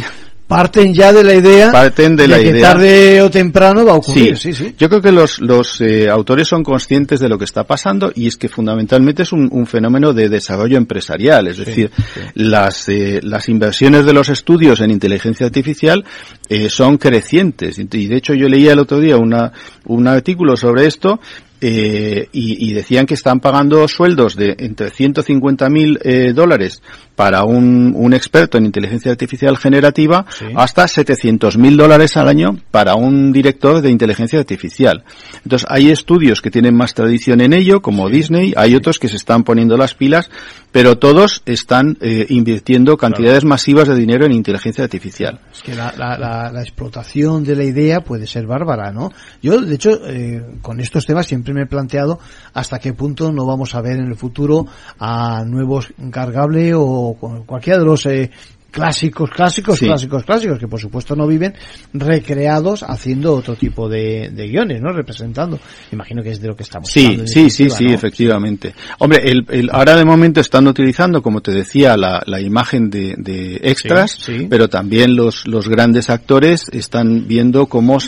parten 0.55 0.93
ya 0.93 1.11
de 1.11 1.23
la 1.23 1.33
idea 1.33 1.71
parten 1.71 2.15
de, 2.15 2.27
la 2.27 2.39
que 2.39 2.49
idea 2.49 2.73
tarde 2.73 3.21
o 3.21 3.29
temprano 3.29 3.85
va 3.85 3.93
a 3.93 3.95
ocurrir. 3.95 4.37
Sí, 4.37 4.53
sí. 4.53 4.75
Yo 4.77 4.89
creo 4.89 5.01
que 5.01 5.11
los, 5.11 5.39
los 5.39 5.81
eh, 5.81 6.09
autores 6.09 6.47
son 6.47 6.63
conscientes 6.63 7.19
de 7.19 7.29
lo 7.29 7.37
que 7.37 7.45
está 7.45 7.63
pasando 7.63 8.11
y 8.13 8.27
es 8.27 8.37
que 8.37 8.49
fundamentalmente 8.49 9.23
es 9.23 9.31
un, 9.31 9.49
un 9.51 9.65
fenómeno 9.65 10.13
de 10.13 10.29
desarrollo 10.29 10.77
empresarial. 10.77 11.47
Es 11.47 11.57
decir, 11.57 11.91
las, 12.35 12.87
eh, 12.89 13.19
las 13.23 13.49
inversiones 13.49 14.05
de 14.05 14.13
los 14.13 14.29
estudios 14.29 14.79
en 14.81 14.91
inteligencia 14.91 15.45
artificial 15.45 16.05
eh, 16.49 16.69
son 16.69 16.97
crecientes. 16.97 17.79
Y 17.79 18.07
de 18.07 18.15
hecho 18.15 18.33
yo 18.33 18.47
leía 18.47 18.73
el 18.73 18.79
otro 18.79 18.99
día 18.99 19.17
una, 19.17 19.51
un 19.85 20.07
artículo 20.07 20.55
sobre 20.55 20.85
esto 20.85 21.19
eh, 21.65 22.27
y, 22.33 22.69
y, 22.69 22.73
decían 22.73 23.05
que 23.05 23.13
están 23.13 23.39
pagando 23.39 23.87
sueldos 23.87 24.35
de 24.35 24.53
entre 24.59 24.89
150 24.89 25.69
mil 25.69 25.97
eh, 26.03 26.33
dólares 26.35 26.81
para 27.15 27.43
un, 27.43 27.93
un, 27.95 28.13
experto 28.13 28.57
en 28.57 28.65
inteligencia 28.65 29.11
artificial 29.11 29.57
generativa 29.57 30.25
sí. 30.29 30.45
hasta 30.55 30.87
700 30.87 31.57
mil 31.57 31.77
dólares 31.77 32.17
al 32.17 32.27
año 32.27 32.57
para 32.71 32.95
un 32.95 33.31
director 33.31 33.81
de 33.81 33.89
inteligencia 33.89 34.39
artificial. 34.39 35.03
Entonces 35.43 35.67
hay 35.69 35.89
estudios 35.89 36.41
que 36.41 36.51
tienen 36.51 36.75
más 36.75 36.93
tradición 36.93 37.41
en 37.41 37.53
ello, 37.53 37.81
como 37.81 38.07
sí. 38.07 38.15
Disney, 38.15 38.53
hay 38.55 38.75
otros 38.75 38.99
que 38.99 39.09
se 39.09 39.17
están 39.17 39.43
poniendo 39.43 39.77
las 39.77 39.93
pilas, 39.93 40.29
pero 40.71 40.97
todos 40.97 41.43
están 41.45 41.97
eh, 42.01 42.25
invirtiendo 42.29 42.97
cantidades 42.97 43.41
claro. 43.41 43.49
masivas 43.49 43.87
de 43.87 43.95
dinero 43.95 44.25
en 44.25 44.31
inteligencia 44.31 44.83
artificial. 44.83 45.39
Es 45.53 45.61
que 45.61 45.75
la, 45.75 45.93
la, 45.95 46.17
la, 46.17 46.51
la, 46.51 46.61
explotación 46.61 47.43
de 47.43 47.55
la 47.55 47.63
idea 47.63 48.01
puede 48.01 48.25
ser 48.25 48.47
bárbara, 48.47 48.91
¿no? 48.91 49.11
Yo, 49.41 49.61
de 49.61 49.75
hecho, 49.75 49.91
eh, 50.07 50.43
con 50.61 50.79
estos 50.79 51.05
temas 51.05 51.27
siempre 51.27 51.53
me 51.53 51.63
he 51.63 51.67
planteado 51.67 52.19
hasta 52.53 52.79
qué 52.79 52.93
punto 52.93 53.31
no 53.31 53.45
vamos 53.45 53.75
a 53.75 53.81
ver 53.81 53.97
en 53.97 54.07
el 54.07 54.15
futuro 54.15 54.65
a 54.97 55.43
nuevos 55.45 55.93
cargable 56.11 56.73
o 56.73 57.02
cualquiera 57.45 57.79
de 57.79 57.85
los 57.85 58.05
eh, 58.05 58.31
clásicos, 58.73 59.29
clásicos, 59.29 59.77
sí. 59.77 59.85
clásicos, 59.85 60.23
clásicos, 60.23 60.59
que 60.59 60.67
por 60.67 60.79
supuesto 60.79 61.15
no 61.15 61.27
viven, 61.27 61.53
recreados 61.93 62.83
haciendo 62.83 63.35
otro 63.35 63.55
tipo 63.55 63.87
de, 63.87 64.31
de, 64.33 64.47
guiones, 64.47 64.81
¿no? 64.81 64.91
Representando. 64.91 65.59
Imagino 65.91 66.23
que 66.23 66.31
es 66.31 66.41
de 66.41 66.47
lo 66.47 66.55
que 66.55 66.63
estamos 66.63 66.89
sí, 66.89 67.05
hablando. 67.05 67.27
Sí, 67.27 67.49
sí, 67.51 67.69
sí, 67.69 67.85
¿no? 67.85 67.93
efectivamente. 67.93 68.73
Hombre, 68.97 69.21
el, 69.23 69.45
el, 69.49 69.69
ahora 69.71 69.95
de 69.95 70.03
momento 70.03 70.41
están 70.41 70.67
utilizando, 70.67 71.21
como 71.21 71.41
te 71.41 71.51
decía, 71.51 71.95
la, 71.95 72.23
la 72.25 72.41
imagen 72.41 72.89
de, 72.89 73.13
de 73.17 73.61
extras, 73.61 74.17
sí, 74.19 74.39
sí. 74.39 74.47
pero 74.49 74.67
también 74.67 75.15
los, 75.15 75.47
los 75.47 75.69
grandes 75.69 76.09
actores 76.09 76.65
están 76.71 77.27
viendo 77.27 77.67
cómo... 77.67 77.99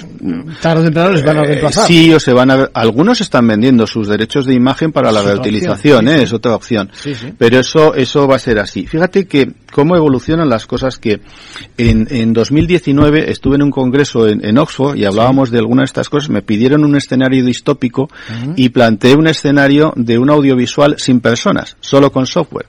Tarde 0.62 0.81
o 0.81 0.84
temprano 0.86 1.12
les 1.12 1.24
van 1.24 1.38
a 1.38 1.43
reemplazar. 1.43 1.84
Eh, 1.86 1.88
sí, 1.88 2.13
o 2.13 2.19
se 2.19 2.34
van 2.34 2.50
a... 2.50 2.69
Algunos 2.74 3.22
están 3.22 3.45
vendiendo 3.45 3.86
sus 3.86 4.07
derechos 4.07 4.48
de 4.48 4.55
imagen 4.55 4.91
para 4.91 5.12
la 5.12 5.22
reutilización, 5.22 6.07
¿eh? 6.07 6.24
Es 6.24 6.34
otra 6.34 6.55
opción. 6.55 6.89
Pero 7.38 7.60
eso, 7.60 7.93
eso 7.93 8.27
va 8.27 8.38
a 8.38 8.39
ser 8.39 8.57
así. 8.57 8.88
Fíjate 8.88 9.27
que 9.27 9.51
cómo 9.72 9.95
evolucionan 9.95 10.50
las 10.50 10.55
cosas 10.66 10.98
que 10.98 11.20
en, 11.78 12.08
en 12.10 12.32
2019 12.32 13.30
estuve 13.30 13.56
en 13.56 13.64
un 13.64 13.72
congreso 13.72 14.28
en, 14.30 14.46
en 14.46 14.58
Oxford 14.58 14.96
y 14.96 15.04
hablábamos 15.04 15.50
sí. 15.50 15.54
de 15.54 15.60
algunas 15.60 15.84
de 15.84 15.88
estas 15.88 16.10
cosas, 16.10 16.30
me 16.30 16.42
pidieron 16.42 16.86
un 16.86 16.96
escenario 16.96 17.44
distópico 17.44 18.04
uh 18.04 18.08
-huh. 18.08 18.54
y 18.56 18.70
planteé 18.70 19.16
un 19.16 19.28
escenario 19.28 19.92
de 19.98 20.18
un 20.18 20.30
audiovisual 20.30 20.96
sin 20.98 21.20
personas, 21.20 21.76
solo 21.82 22.12
con 22.12 22.26
software. 22.26 22.68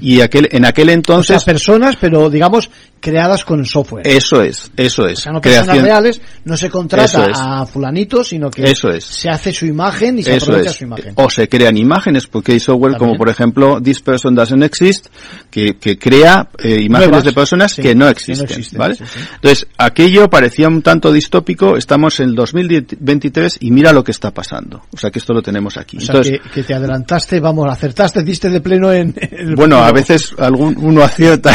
Y 0.00 0.20
aquel, 0.20 0.48
en 0.50 0.64
aquel 0.64 0.90
entonces... 0.90 1.36
O 1.36 1.40
sea, 1.40 1.52
personas, 1.52 1.96
pero 2.00 2.30
digamos 2.30 2.70
creadas 3.02 3.44
con 3.44 3.66
software. 3.66 4.06
Eso 4.06 4.40
es, 4.42 4.70
eso 4.76 5.06
es. 5.06 5.18
O 5.18 5.22
sea, 5.22 5.32
no 5.32 5.40
personas 5.40 5.64
Creación... 5.64 5.84
reales, 5.84 6.20
no 6.44 6.56
se 6.56 6.70
contrata 6.70 7.26
es. 7.26 7.36
a 7.38 7.66
fulanito, 7.66 8.22
sino 8.22 8.48
que 8.48 8.62
eso 8.62 8.88
es. 8.90 9.04
se 9.04 9.28
hace 9.28 9.52
su 9.52 9.66
imagen 9.66 10.20
y 10.20 10.22
se 10.22 10.36
eso 10.36 10.46
aprovecha 10.46 10.70
es. 10.70 10.76
su 10.76 10.84
imagen. 10.84 11.12
O 11.16 11.28
se 11.28 11.48
crean 11.48 11.76
imágenes, 11.76 12.28
porque 12.28 12.52
hay 12.52 12.60
software 12.60 12.92
También. 12.92 13.10
como 13.10 13.18
por 13.18 13.28
ejemplo 13.28 13.80
This 13.82 14.00
Person 14.00 14.34
Doesn't 14.36 14.62
Exist, 14.62 15.08
que, 15.50 15.76
que 15.78 15.98
crea 15.98 16.48
eh, 16.58 16.80
imágenes 16.80 17.10
Nuevas. 17.10 17.24
de 17.24 17.32
personas 17.32 17.72
sí, 17.72 17.82
que 17.82 17.94
no 17.94 18.08
existen, 18.08 18.46
que 18.46 18.54
no 18.54 18.58
existen 18.58 18.78
¿vale? 18.78 18.94
Sí, 18.94 19.04
sí. 19.04 19.18
Entonces, 19.34 19.66
aquello 19.76 20.30
parecía 20.30 20.68
un 20.68 20.80
tanto 20.80 21.12
distópico, 21.12 21.76
estamos 21.76 22.20
en 22.20 22.30
el 22.30 22.34
2023 22.36 23.58
y 23.60 23.72
mira 23.72 23.92
lo 23.92 24.04
que 24.04 24.12
está 24.12 24.30
pasando. 24.30 24.84
O 24.92 24.96
sea, 24.96 25.10
que 25.10 25.18
esto 25.18 25.34
lo 25.34 25.42
tenemos 25.42 25.76
aquí. 25.76 25.96
O 25.96 26.00
sea, 26.00 26.14
Entonces, 26.14 26.40
que, 26.40 26.50
que, 26.50 26.62
te 26.62 26.74
adelantaste, 26.74 27.40
vamos, 27.40 27.68
acertaste, 27.68 28.22
diste 28.22 28.48
de 28.48 28.60
pleno 28.60 28.92
en... 28.92 29.12
en 29.18 29.56
bueno, 29.62 29.76
a 29.76 29.92
veces 29.92 30.34
algún 30.38 30.76
uno 30.76 31.04
acierta, 31.04 31.54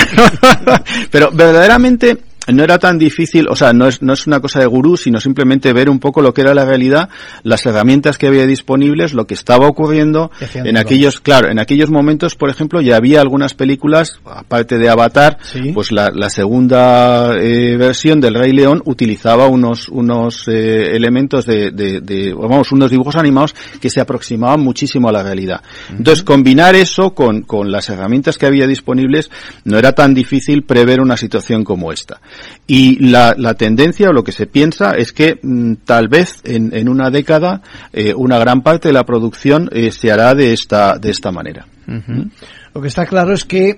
pero 1.12 1.30
verdaderamente 1.30 2.18
no 2.48 2.63
era 2.63 2.77
tan 2.80 2.98
difícil, 2.98 3.48
o 3.50 3.56
sea, 3.56 3.74
no 3.74 3.88
es, 3.88 4.01
no 4.01 4.13
es 4.13 4.27
una 4.27 4.39
cosa 4.39 4.60
de 4.60 4.66
gurú, 4.66 4.98
sino 4.98 5.20
simplemente 5.20 5.74
ver 5.74 5.89
un 5.89 6.00
poco 6.00 6.22
lo 6.22 6.34
que 6.34 6.42
era 6.42 6.54
la 6.54 6.66
realidad, 6.66 7.10
las 7.44 7.66
herramientas 7.66 8.18
que 8.18 8.27
había 8.27 8.46
disponibles, 8.46 9.13
lo 9.13 9.27
que 9.27 9.34
estaba 9.34 9.68
ocurriendo 9.68 10.32
en 10.54 10.77
aquellos, 10.77 11.20
claro, 11.20 11.50
en 11.50 11.60
aquellos 11.60 11.89
momentos, 11.89 12.36
por 12.36 12.50
ejemplo, 12.50 12.82
ya 12.82 12.96
había 12.96 13.22
algunas 13.22 13.54
películas, 13.54 14.20
aparte 14.25 14.77
de 14.77 14.89
Avatar, 14.89 15.38
¿Sí? 15.42 15.72
pues 15.74 15.92
la, 15.92 16.10
la 16.13 16.30
segunda 16.30 17.36
eh, 17.38 17.75
versión 17.77 18.20
del 18.22 18.36
Rey 18.36 18.51
León 18.51 18.82
utilizaba 18.86 19.48
unos, 19.48 19.89
unos 19.89 20.48
eh, 20.48 20.96
elementos 20.96 21.46
de, 21.46 21.72
de, 21.72 22.01
de, 22.01 22.34
vamos, 22.34 22.72
unos 22.72 22.92
dibujos 22.92 23.16
animados 23.16 23.56
que 23.82 23.89
se 23.89 24.00
aproximaban 24.00 24.62
muchísimo 24.62 25.10
a 25.10 25.12
la 25.12 25.24
realidad. 25.24 25.62
Uh 25.63 25.94
-huh. 25.94 25.98
Entonces, 25.98 26.24
combinar 26.24 26.75
eso 26.75 27.13
con, 27.13 27.42
con 27.42 27.72
las 27.72 27.89
herramientas 27.89 28.38
que 28.38 28.46
había 28.46 28.68
disponibles 28.68 29.30
no 29.66 29.77
era 29.77 29.94
tan 29.94 30.13
difícil 30.13 30.63
prever 30.63 31.01
una 31.01 31.18
situación 31.18 31.63
como 31.63 31.92
esta. 31.92 32.22
Y 32.65 33.00
la, 33.10 33.34
la, 33.38 33.53
tendencia 33.53 34.10
o 34.10 34.13
lo 34.13 34.24
que 34.24 34.32
se 34.32 34.46
piensa 34.46 34.91
es 34.91 35.13
que 35.13 35.39
mmm, 35.41 35.74
tal 35.86 36.08
vez 36.08 36.41
en, 36.44 36.75
en, 36.75 36.89
una 36.89 37.10
década 37.10 37.62
eh, 37.94 38.13
una 38.13 38.38
gran 38.39 38.62
parte 38.62 38.89
de 38.89 38.94
la 38.94 39.06
producción 39.06 39.70
eh, 39.72 39.91
se 39.91 40.12
hará 40.12 40.36
de 40.36 40.53
esta, 40.53 40.98
de 40.98 41.10
esta 41.12 41.32
manera. 41.32 41.65
Uh 41.88 41.91
-huh. 41.91 42.25
¿Mm? 42.25 42.32
Lo 42.74 42.82
que 42.82 42.88
está 42.89 43.06
claro 43.06 43.34
es 43.34 43.46
que 43.46 43.77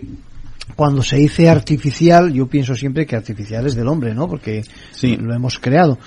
cuando 0.76 1.04
se 1.04 1.18
dice 1.18 1.50
artificial, 1.50 2.32
yo 2.32 2.48
pienso 2.48 2.76
siempre 2.76 3.06
que 3.06 3.16
artificial 3.16 3.66
es 3.66 3.76
del 3.76 3.88
hombre, 3.88 4.14
¿no? 4.14 4.28
Porque 4.28 4.64
sí. 4.92 5.18
lo 5.18 5.34
hemos 5.34 5.60
creado. 5.60 5.98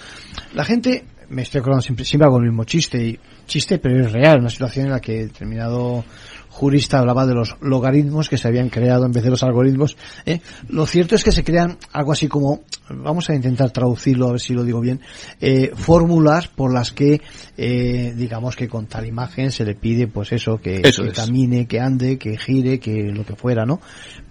La 0.55 0.65
gente, 0.65 1.05
me 1.29 1.43
estoy 1.43 1.61
acordando 1.61 1.83
siempre, 1.83 2.05
siempre 2.05 2.27
hago 2.27 2.39
el 2.39 2.45
mismo 2.45 2.65
chiste, 2.65 3.07
y 3.07 3.19
chiste, 3.47 3.79
pero 3.79 4.05
es 4.05 4.13
real, 4.13 4.41
una 4.41 4.51
situación 4.51 4.87
en 4.87 4.93
la 4.93 5.01
que 5.01 5.27
determinado 5.27 6.05
jurista 6.53 6.99
hablaba 6.99 7.27
de 7.27 7.35
los 7.35 7.57
logaritmos 7.63 8.29
que 8.29 8.37
se 8.37 8.47
habían 8.47 8.69
creado 8.69 9.07
en 9.07 9.13
vez 9.13 9.25
de 9.25 9.31
los 9.31 9.43
algoritmos. 9.43 9.97
¿eh? 10.27 10.41
Lo 10.69 10.87
cierto 10.87 11.15
es 11.15 11.25
que 11.25 11.33
se 11.33 11.43
crean 11.43 11.79
algo 11.93 12.13
así 12.13 12.29
como, 12.29 12.61
vamos 12.91 13.31
a 13.31 13.35
intentar 13.35 13.71
traducirlo 13.71 14.29
a 14.29 14.33
ver 14.33 14.41
si 14.41 14.53
lo 14.53 14.63
digo 14.63 14.81
bien, 14.81 15.01
eh, 15.41 15.73
fórmulas 15.75 16.49
por 16.49 16.73
las 16.73 16.93
que, 16.93 17.23
eh, 17.57 18.13
digamos 18.15 18.55
que 18.55 18.69
con 18.69 18.87
tal 18.87 19.07
imagen 19.07 19.51
se 19.51 19.65
le 19.65 19.75
pide 19.75 20.07
pues 20.09 20.33
eso, 20.33 20.59
que, 20.59 20.83
eso 20.85 21.05
que 21.05 21.13
camine, 21.13 21.67
que 21.67 21.81
ande, 21.81 22.19
que 22.19 22.37
gire, 22.37 22.79
que 22.79 23.11
lo 23.11 23.25
que 23.25 23.35
fuera, 23.35 23.65
¿no? 23.65 23.81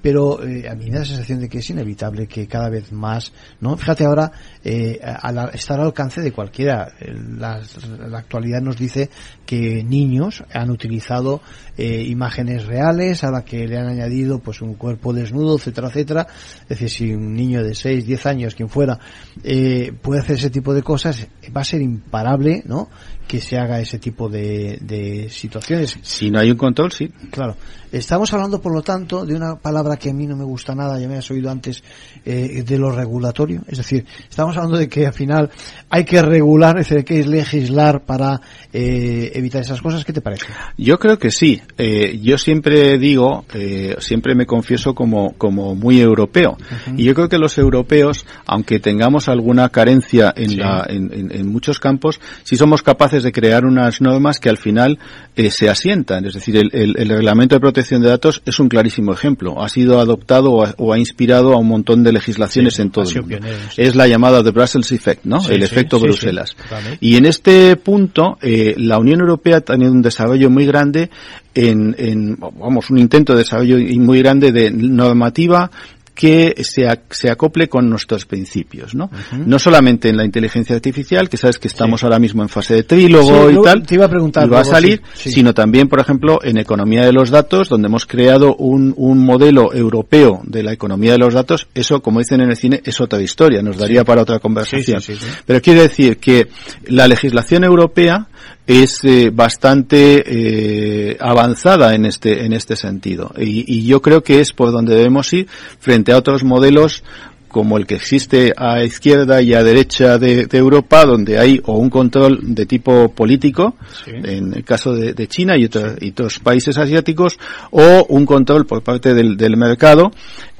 Pero 0.02 0.44
eh, 0.44 0.68
a 0.68 0.76
mí 0.76 0.86
me 0.86 0.94
da 0.94 1.00
la 1.00 1.06
sensación 1.06 1.40
de 1.40 1.50
que 1.50 1.60
es 1.60 1.70
inevitable 1.70 2.28
que 2.28 2.48
cada 2.48 2.70
vez 2.70 2.92
más, 2.92 3.32
¿no? 3.60 3.78
Fíjate 3.78 4.06
ahora, 4.06 4.32
eh, 4.64 5.00
al 5.04 5.52
estar 5.54 5.80
al 5.80 5.88
alcance 5.88 6.22
de 6.22 6.32
cualquiera, 6.32 6.94
la, 7.38 7.62
la 8.08 8.20
actualidad 8.20 8.62
nos 8.62 8.78
dice 8.78 9.10
que 9.46 9.84
niños 9.84 10.44
han 10.54 10.70
utilizado 10.70 11.42
eh, 11.78 12.04
imágenes 12.08 12.66
reales 12.66 13.24
a 13.24 13.32
la 13.32 13.44
que 13.44 13.68
le 13.68 13.78
han 13.78 13.88
añadido 13.88 14.40
pues 14.40 14.62
un 14.62 14.76
cuerpo 14.76 15.14
desnudo, 15.14 15.56
etcétera, 15.56 15.88
etcétera. 15.88 16.28
Es 16.64 16.80
decir, 16.80 16.90
si 16.90 17.14
un 17.14 17.34
niño 17.34 17.64
de 17.64 17.76
6, 17.76 18.06
10 18.06 18.26
años, 18.28 18.56
quien 18.56 18.70
fuera, 18.70 19.00
eh, 19.44 19.94
puede 20.02 20.22
hacer 20.22 20.36
ese 20.36 20.50
tipo 20.50 20.74
de 20.74 20.84
cosas, 20.84 21.28
va 21.56 21.62
a 21.62 21.66
ser 21.66 21.82
imparable, 21.82 22.62
¿no? 22.66 22.90
Que 23.32 23.40
se 23.40 23.58
haga 23.58 23.80
ese 23.80 23.98
tipo 23.98 24.28
de, 24.28 24.78
de 24.82 25.30
situaciones. 25.30 25.98
Si 26.02 26.30
no 26.30 26.38
hay 26.38 26.52
un 26.52 26.58
control, 26.58 26.92
sí. 26.92 27.08
Claro. 27.30 27.56
Estamos 27.90 28.34
hablando, 28.34 28.62
por 28.62 28.74
lo 28.74 28.82
tanto, 28.82 29.26
de 29.26 29.36
una 29.36 29.58
palabra 29.58 29.98
que 29.98 30.10
a 30.10 30.14
mí 30.14 30.26
no 30.26 30.38
me 30.38 30.46
gusta 30.46 30.74
nada, 30.74 30.98
ya 30.98 31.10
me 31.10 31.18
has 31.18 31.30
oído 31.30 31.52
antes, 31.52 31.84
eh, 32.24 32.64
de 32.66 32.78
lo 32.78 32.90
regulatorio. 32.90 33.64
Es 33.68 33.80
decir, 33.80 34.06
estamos 34.30 34.56
hablando 34.56 34.78
de 34.78 34.88
que 34.88 35.08
al 35.08 35.14
final 35.14 35.50
hay 35.90 36.06
que 36.06 36.22
regular, 36.22 36.78
es 36.78 36.88
decir, 36.88 37.00
hay 37.00 37.04
que 37.04 37.26
legislar 37.26 38.06
para 38.06 38.40
eh, 38.72 39.32
evitar 39.36 39.62
esas 39.62 39.82
cosas. 39.82 40.06
¿Qué 40.06 40.14
te 40.14 40.22
parece? 40.22 40.46
Yo 40.78 40.98
creo 41.00 41.20
que 41.20 41.32
sí. 41.32 41.62
Eh, 41.78 42.18
yo 42.24 42.38
siempre 42.38 42.98
digo, 42.98 43.44
eh, 43.54 43.98
siempre 44.00 44.36
me 44.36 44.46
confieso 44.46 44.96
como, 44.96 45.34
como 45.38 45.76
muy 45.76 46.00
europeo. 46.00 46.52
Uh 46.60 46.92
-huh. 46.92 46.96
Y 47.00 47.04
yo 47.04 47.14
creo 47.14 47.28
que 47.28 47.38
los 47.38 47.58
europeos, 47.58 48.26
aunque 48.46 48.80
tengamos 48.80 49.28
alguna 49.28 49.68
carencia 49.68 50.34
en, 50.34 50.50
sí. 50.52 50.56
la, 50.56 50.86
en, 50.88 51.12
en, 51.14 51.32
en, 51.32 51.52
muchos 51.52 51.82
campos, 51.82 52.22
sí 52.44 52.56
somos 52.56 52.84
capaces 52.84 53.21
de 53.24 53.32
crear 53.32 53.66
unas 53.66 54.02
normas 54.02 54.40
que 54.40 54.50
al 54.50 54.58
final 54.58 55.00
eh, 55.36 55.50
se 55.52 55.70
asientan. 55.70 56.26
Es 56.26 56.34
decir, 56.34 56.58
el, 56.58 56.70
el, 56.74 56.96
el 56.98 57.10
reglamento 57.10 57.56
de 57.56 57.60
protección 57.60 58.02
de 58.02 58.10
datos 58.10 58.42
es 58.46 58.60
un 58.60 58.70
clarísimo 58.70 59.14
ejemplo. 59.14 59.62
Ha 59.62 59.70
sido 59.70 60.00
adoptado 60.00 60.52
o 60.52 60.66
ha, 60.66 60.74
o 60.78 60.94
ha 60.94 61.00
inspirado 61.00 61.54
a 61.54 61.58
un 61.58 61.68
montón 61.68 62.04
de 62.04 62.12
legislaciones 62.12 62.76
sí, 62.76 62.82
en 62.82 62.92
todo 62.92 63.10
el 63.10 63.22
mundo. 63.22 63.38
Es 63.78 63.96
la 63.96 64.08
llamada 64.08 64.44
The 64.44 64.52
Brussels 64.52 64.92
Effect, 64.92 65.26
¿no? 65.26 65.42
Sí, 65.42 65.54
el 65.54 65.64
efecto 65.64 66.00
Bruselas. 66.00 66.56
Y 67.00 67.16
en 67.16 67.26
este 67.26 67.76
punto, 67.76 68.38
eh, 68.42 68.76
la 68.78 68.98
Unión 69.00 69.22
Europea 69.22 69.58
ha 69.58 69.62
tenido 69.62 69.92
un 69.92 70.02
desarrollo 70.02 70.50
muy 70.50 70.66
grande 70.66 71.10
en, 71.54 71.96
en, 71.98 72.38
vamos, 72.40 72.90
un 72.90 72.98
intento 72.98 73.34
de 73.34 73.40
desarrollo 73.40 73.78
muy 74.00 74.20
grande 74.20 74.52
de 74.52 74.72
normativa 74.72 75.70
que 76.14 76.62
se, 76.64 76.88
se 77.10 77.30
acople 77.30 77.68
con 77.68 77.90
nuestros 77.90 78.26
principios, 78.26 78.94
¿no? 78.94 79.10
No 79.46 79.60
solamente 79.60 80.10
en 80.10 80.18
la 80.18 80.26
inteligencia 80.26 80.76
artificial, 80.76 81.30
que 81.30 81.38
sabes 81.38 81.58
que 81.58 81.68
estamos 81.68 82.04
ahora 82.04 82.20
mismo 82.20 82.44
en 82.44 82.50
fase 82.50 82.76
de 82.76 82.84
trílogo 82.84 83.50
y 83.50 83.62
tal, 83.62 83.84
te 83.84 83.96
iba 83.96 84.06
a 84.06 84.10
preguntar 84.10 84.48
y 84.48 84.50
va 84.50 84.62
a 84.62 84.66
salir, 84.66 85.02
sino 85.14 85.54
también, 85.54 85.88
por 85.88 86.00
ejemplo, 86.00 86.40
en 86.44 86.58
economía 86.58 87.06
de 87.06 87.14
los 87.14 87.30
datos, 87.30 87.70
donde 87.70 87.88
hemos 87.88 88.06
creado 88.06 88.56
un, 88.56 88.94
un 88.98 89.26
modelo 89.26 89.74
europeo 89.74 90.42
de 90.44 90.64
la 90.64 90.74
economía 90.74 91.14
de 91.14 91.18
los 91.18 91.34
datos, 91.34 91.68
eso, 91.74 92.02
como 92.02 92.20
dicen 92.20 92.42
en 92.42 92.50
el 92.50 92.58
cine, 92.58 92.82
es 92.84 93.00
otra 93.02 93.22
historia, 93.22 93.62
nos 93.62 93.78
daría 93.78 94.04
para 94.04 94.22
otra 94.22 94.40
conversación. 94.40 95.02
Pero 95.46 95.62
quiere 95.62 95.82
decir 95.82 96.18
que 96.18 96.48
la 96.88 97.08
legislación 97.08 97.64
europea 97.64 98.28
es 98.68 99.04
eh, 99.04 99.32
bastante 99.34 100.24
eh, 100.26 101.18
avanzada 101.20 101.96
en 101.96 102.06
este 102.06 102.46
en 102.46 102.54
este 102.54 102.76
sentido 102.76 103.34
y, 103.38 103.66
y, 103.68 103.86
yo 103.86 104.02
creo 104.02 104.22
que 104.24 104.40
es 104.40 104.54
por 104.54 104.72
donde 104.72 104.96
debemos 104.96 105.34
ir 105.34 105.48
frente 105.80 106.12
a 106.12 106.18
otros 106.18 106.44
modelos 106.44 107.04
como 107.52 107.78
el 107.78 107.86
que 107.86 107.96
existe 107.96 108.54
a 108.56 108.84
izquierda 108.84 109.42
y 109.42 109.54
a 109.54 109.64
derecha 109.64 110.18
de, 110.18 110.46
de 110.46 110.58
Europa, 110.58 111.06
donde 111.06 111.38
hay 111.38 111.62
o 111.66 111.78
un 111.78 111.90
control 111.90 112.40
de 112.42 112.66
tipo 112.66 113.10
político, 113.10 113.76
sí. 114.06 114.12
en 114.12 114.54
el 114.54 114.64
caso 114.64 114.94
de, 114.94 115.14
de 115.14 115.28
China 115.28 115.58
y, 115.58 115.66
otros, 115.66 115.96
y 116.00 116.12
otros 116.12 116.40
países 116.40 116.78
asiáticos, 116.78 117.38
o 117.72 118.06
un 118.10 118.26
control 118.26 118.66
por 118.66 118.82
parte 118.82 119.14
del, 119.14 119.36
del 119.36 119.58
mercado, 119.58 120.12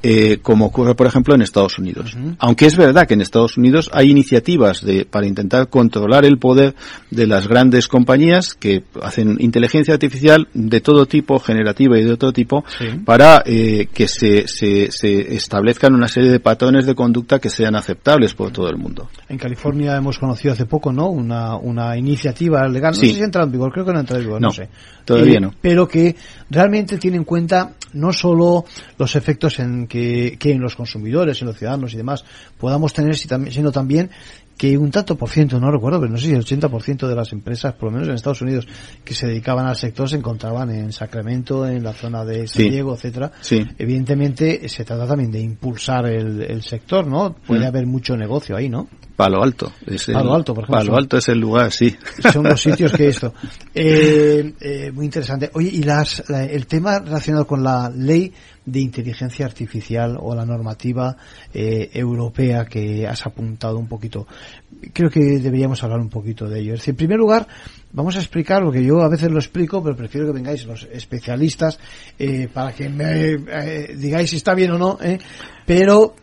eh, 0.02 0.38
como 0.42 0.66
ocurre, 0.66 0.94
por 0.94 1.06
ejemplo, 1.06 1.34
en 1.34 1.42
Estados 1.42 1.78
Unidos. 1.78 2.14
Uh 2.14 2.18
-huh. 2.18 2.36
Aunque 2.38 2.66
es 2.66 2.76
verdad 2.76 3.06
que 3.06 3.14
en 3.14 3.20
Estados 3.20 3.56
Unidos 3.56 3.90
hay 3.92 4.10
iniciativas 4.10 4.84
de, 4.84 5.04
para 5.04 5.26
intentar 5.26 5.68
controlar 5.68 6.24
el 6.24 6.38
poder 6.38 6.74
de 7.10 7.26
las 7.26 7.46
grandes 7.46 7.88
compañías 7.88 8.54
que 8.54 8.82
hacen 9.02 9.36
inteligencia 9.40 9.94
artificial 9.94 10.48
de 10.54 10.80
todo 10.80 11.06
tipo, 11.06 11.38
generativa 11.38 11.98
y 11.98 12.04
de 12.04 12.12
otro 12.12 12.32
tipo, 12.32 12.64
sí. 12.78 12.86
para 13.04 13.42
eh, 13.46 13.88
que 13.92 14.08
se, 14.08 14.46
se, 14.48 14.90
se 14.90 15.34
establezcan 15.34 15.94
una 15.94 16.08
serie 16.08 16.30
de 16.30 16.40
patrones 16.40 16.86
de 16.86 16.94
conducta 16.94 17.38
que 17.38 17.50
sean 17.50 17.74
aceptables 17.76 18.34
por 18.34 18.50
todo 18.50 18.68
el 18.68 18.76
mundo. 18.76 19.08
En 19.28 19.38
California 19.38 19.96
hemos 19.96 20.18
conocido 20.18 20.54
hace 20.54 20.66
poco, 20.66 20.92
¿no? 20.92 21.08
Una, 21.08 21.56
una 21.56 21.96
iniciativa 21.96 22.66
legal, 22.68 22.92
no 22.92 23.00
sí. 23.00 23.08
sé 23.08 23.14
si 23.14 23.22
ha 23.22 23.24
entrado 23.24 23.46
en 23.46 23.52
vigor, 23.52 23.72
creo 23.72 23.84
que 23.84 23.92
no 23.92 23.98
ha 23.98 24.00
entrado 24.00 24.20
en 24.20 24.26
vigor, 24.26 24.40
no, 24.40 24.48
no 24.48 24.52
sé. 24.52 24.68
Todavía 25.04 25.38
eh, 25.38 25.40
no. 25.40 25.54
Pero 25.60 25.86
que 25.86 26.14
realmente 26.50 26.98
tiene 26.98 27.16
en 27.16 27.24
cuenta 27.24 27.72
no 27.92 28.12
solo 28.12 28.64
los 28.98 29.16
efectos 29.16 29.58
en 29.58 29.86
que, 29.86 30.36
que 30.38 30.52
en 30.52 30.60
los 30.60 30.76
consumidores, 30.76 31.40
en 31.40 31.48
los 31.48 31.58
ciudadanos 31.58 31.94
y 31.94 31.96
demás 31.96 32.24
podamos 32.58 32.92
tener, 32.92 33.16
sino 33.16 33.72
también 33.72 34.10
que 34.56 34.78
un 34.78 34.90
tanto 34.90 35.16
por 35.16 35.28
ciento, 35.28 35.58
no 35.58 35.70
recuerdo, 35.70 35.98
pero 35.98 36.12
no 36.12 36.18
sé 36.18 36.26
si 36.26 36.32
el 36.32 36.44
80% 36.44 37.08
de 37.08 37.14
las 37.16 37.32
empresas, 37.32 37.74
por 37.74 37.86
lo 37.86 37.92
menos 37.92 38.08
en 38.08 38.14
Estados 38.14 38.42
Unidos, 38.42 38.68
que 39.04 39.14
se 39.14 39.26
dedicaban 39.26 39.66
al 39.66 39.76
sector 39.76 40.08
se 40.08 40.16
encontraban 40.16 40.70
en 40.70 40.92
Sacramento, 40.92 41.66
en 41.66 41.82
la 41.82 41.92
zona 41.92 42.24
de 42.24 42.46
San 42.46 42.62
sí. 42.62 42.70
Diego, 42.70 42.94
etcétera. 42.94 43.32
Sí. 43.40 43.66
Evidentemente 43.78 44.68
se 44.68 44.84
trata 44.84 45.06
también 45.06 45.32
de 45.32 45.40
impulsar 45.40 46.06
el, 46.06 46.42
el 46.42 46.62
sector, 46.62 47.06
¿no? 47.06 47.34
Puede 47.34 47.64
mm. 47.64 47.68
haber 47.68 47.86
mucho 47.86 48.16
negocio 48.16 48.56
ahí, 48.56 48.68
¿no? 48.68 48.88
Palo 49.16 49.42
Alto. 49.42 49.72
Es 49.86 50.08
el, 50.08 50.14
Palo 50.14 50.34
Alto, 50.34 50.54
por 50.54 50.64
ejemplo. 50.64 50.78
Palo 50.78 50.96
Alto 50.96 51.18
es 51.18 51.28
el 51.28 51.38
lugar, 51.38 51.72
sí. 51.72 51.96
Son 52.32 52.44
los 52.44 52.60
sitios 52.60 52.92
que 52.92 53.08
esto. 53.08 53.32
Eh, 53.74 54.52
eh, 54.60 54.92
muy 54.92 55.06
interesante. 55.06 55.50
Oye, 55.54 55.70
y 55.72 55.82
las, 55.82 56.28
la, 56.28 56.44
el 56.44 56.66
tema 56.66 56.98
relacionado 56.98 57.46
con 57.46 57.62
la 57.62 57.90
ley 57.90 58.30
de 58.64 58.80
inteligencia 58.80 59.44
artificial 59.46 60.16
o 60.20 60.34
la 60.34 60.44
normativa 60.44 61.16
eh, 61.52 61.90
europea 61.92 62.64
que 62.66 63.06
has 63.06 63.26
apuntado 63.26 63.78
un 63.78 63.88
poquito. 63.88 64.26
Creo 64.92 65.10
que 65.10 65.20
deberíamos 65.38 65.82
hablar 65.82 66.00
un 66.00 66.08
poquito 66.08 66.48
de 66.48 66.60
ello. 66.60 66.74
Es 66.74 66.80
decir, 66.80 66.92
en 66.92 66.96
primer 66.96 67.18
lugar, 67.18 67.46
vamos 67.92 68.16
a 68.16 68.20
explicar 68.20 68.62
lo 68.62 68.70
que 68.70 68.84
yo 68.84 69.00
a 69.02 69.08
veces 69.08 69.30
lo 69.30 69.38
explico, 69.38 69.82
pero 69.82 69.96
prefiero 69.96 70.26
que 70.26 70.34
vengáis 70.34 70.64
los 70.64 70.84
especialistas 70.92 71.78
eh, 72.18 72.48
para 72.52 72.72
que 72.72 72.88
me 72.88 73.32
eh, 73.32 73.94
digáis 73.96 74.30
si 74.30 74.36
está 74.36 74.54
bien 74.54 74.72
o 74.72 74.78
no. 74.78 74.98
¿eh? 75.02 75.18
Pero 75.66 76.14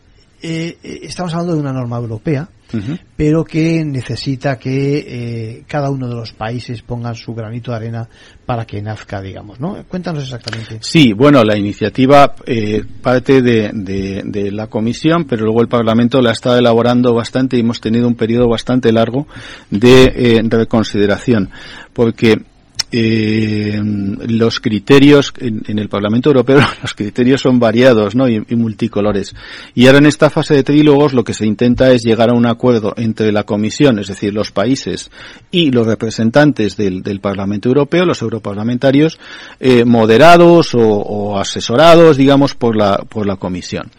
eh, 0.42 0.78
estamos 1.04 1.34
hablando 1.34 1.56
de 1.56 1.60
una 1.60 1.74
norma 1.74 1.98
europea 1.98 2.50
Uh 2.72 2.78
-huh. 2.78 3.00
pero 3.16 3.44
que 3.44 3.84
necesita 3.84 4.58
que 4.58 5.06
eh, 5.08 5.64
cada 5.68 5.90
uno 5.90 6.08
de 6.08 6.16
los 6.16 6.34
países 6.34 6.82
pongan 6.82 7.16
su 7.16 7.34
granito 7.34 7.72
de 7.72 7.78
arena 7.78 8.10
para 8.46 8.66
que 8.66 8.82
nazca, 8.82 9.22
digamos, 9.22 9.60
¿no? 9.60 9.84
Cuéntanos 9.88 10.24
exactamente. 10.24 10.78
Sí, 10.82 11.14
bueno, 11.14 11.44
la 11.44 11.58
iniciativa 11.58 12.36
eh, 12.46 12.84
parte 13.02 13.42
de, 13.42 13.72
de, 13.74 14.22
de, 14.26 14.52
la 14.52 14.68
Comisión, 14.68 15.26
pero 15.26 15.46
luego 15.46 15.62
el 15.62 15.68
Parlamento 15.68 16.22
la 16.22 16.30
ha 16.30 16.34
estado 16.34 16.58
elaborando 16.58 17.14
bastante 17.14 17.58
y 17.58 17.60
hemos 17.62 17.82
tenido 17.82 18.08
un 18.08 18.16
periodo 18.16 18.48
bastante 18.48 18.92
largo 18.92 19.28
de, 19.70 20.04
eh, 20.16 20.42
de 20.44 20.58
reconsideración, 20.58 21.50
porque 21.94 22.42
eh, 22.92 23.80
los 23.84 24.60
criterios 24.60 25.34
en, 25.38 25.64
en, 25.68 25.80
el 25.80 25.90
Parlamento 25.90 26.30
Europeo 26.30 26.60
los 26.82 26.94
criterios 26.94 27.42
son 27.42 27.60
variados 27.60 28.16
¿no? 28.16 28.28
y, 28.28 28.40
multicolores 28.56 29.36
y 29.76 29.86
ahora 29.86 30.00
en 30.00 30.08
esta 30.08 30.30
fase 30.30 30.56
de 30.56 30.64
trílogos 30.64 31.14
lo 31.14 31.24
que 31.24 31.34
se 31.34 31.46
intenta 31.46 31.92
es 31.92 32.04
llegar 32.04 32.30
a 32.30 32.34
un 32.34 32.48
acuerdo 32.48 32.94
entre 32.98 33.32
la 33.32 33.44
Comisión 33.44 34.00
es 34.00 34.08
decir 34.08 34.34
los 34.34 34.52
países 34.52 35.12
y 35.52 35.72
los 35.72 35.86
representantes 35.86 36.78
del, 36.78 37.20
Parlamento 37.20 37.70
Europeo 37.70 38.06
los 38.06 38.22
europarlamentarios 38.22 39.20
eh, 39.60 39.84
moderados 39.84 40.72
o, 40.74 41.38
asesorados 41.38 42.18
digamos 42.18 42.56
por 42.56 42.76
la 42.76 42.98
por 42.98 43.28
la 43.28 43.36
Comisión 43.36 43.92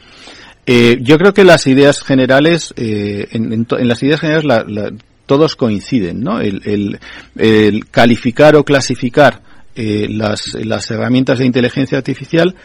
eh, 0.66 0.98
yo 1.00 1.18
creo 1.18 1.34
que 1.34 1.42
las 1.42 1.66
ideas 1.66 2.02
generales, 2.02 2.72
eh, 2.76 3.26
en, 3.32 3.66
las 3.68 4.02
ideas 4.02 4.20
generales 4.20 4.44
la, 4.44 4.92
todos 5.30 5.54
coinciden, 5.54 6.24
¿no? 6.24 6.40
El, 6.40 6.60
el, 6.64 6.98
el 7.36 7.88
calificar 7.88 8.56
o 8.56 8.64
clasificar 8.64 9.40
eh, 9.76 10.08
las, 10.10 10.54
las 10.54 10.90
herramientas 10.90 11.38
de 11.38 11.46
inteligencia 11.46 11.98
artificial 11.98 12.56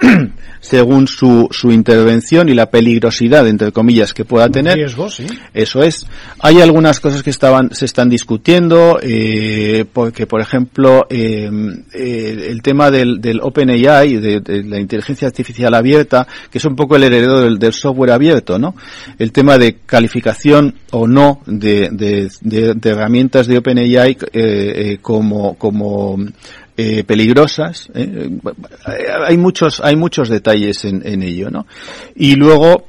según 0.60 1.08
su, 1.08 1.48
su 1.50 1.72
intervención 1.72 2.48
y 2.48 2.54
la 2.54 2.70
peligrosidad, 2.70 3.48
entre 3.48 3.72
comillas, 3.72 4.12
que 4.12 4.24
pueda 4.24 4.48
tener. 4.48 4.74
Riesgo, 4.76 5.08
sí. 5.08 5.26
Eso 5.54 5.82
es. 5.82 6.06
Hay 6.38 6.60
algunas 6.60 7.00
cosas 7.00 7.22
que 7.22 7.30
estaban, 7.30 7.74
se 7.74 7.86
están 7.86 8.08
discutiendo, 8.10 8.98
eh, 9.02 9.84
porque, 9.90 10.26
por 10.26 10.40
ejemplo, 10.40 11.06
eh, 11.08 11.50
eh, 11.94 12.46
el 12.48 12.62
tema 12.62 12.90
del, 12.90 13.20
del 13.20 13.40
OpenAI, 13.40 14.16
de, 14.16 14.40
de, 14.40 14.62
la 14.64 14.78
inteligencia 14.78 15.28
artificial 15.28 15.74
abierta, 15.74 16.26
que 16.50 16.58
es 16.58 16.64
un 16.64 16.76
poco 16.76 16.96
el 16.96 17.04
heredero 17.04 17.40
del, 17.40 17.58
del 17.58 17.72
software 17.72 18.12
abierto, 18.12 18.58
¿no? 18.58 18.74
El 19.18 19.32
tema 19.32 19.56
de 19.56 19.78
calificación 19.86 20.74
o 20.90 21.06
no 21.06 21.40
de, 21.46 21.88
de, 21.90 22.30
de 22.74 22.90
herramientas 22.90 23.46
de 23.46 23.58
OpenAI 23.58 24.16
eh, 24.32 24.98
como, 25.00 25.54
como 25.56 26.18
eh, 26.82 27.04
peligrosas. 27.04 27.90
Eh, 27.94 28.30
hay 29.26 29.36
muchos, 29.36 29.82
hay 29.84 29.96
muchos 29.96 30.30
detalles 30.30 30.82
en, 30.86 31.22
ello, 31.22 31.50
¿no? 31.50 31.66
Y 32.14 32.36
luego 32.36 32.88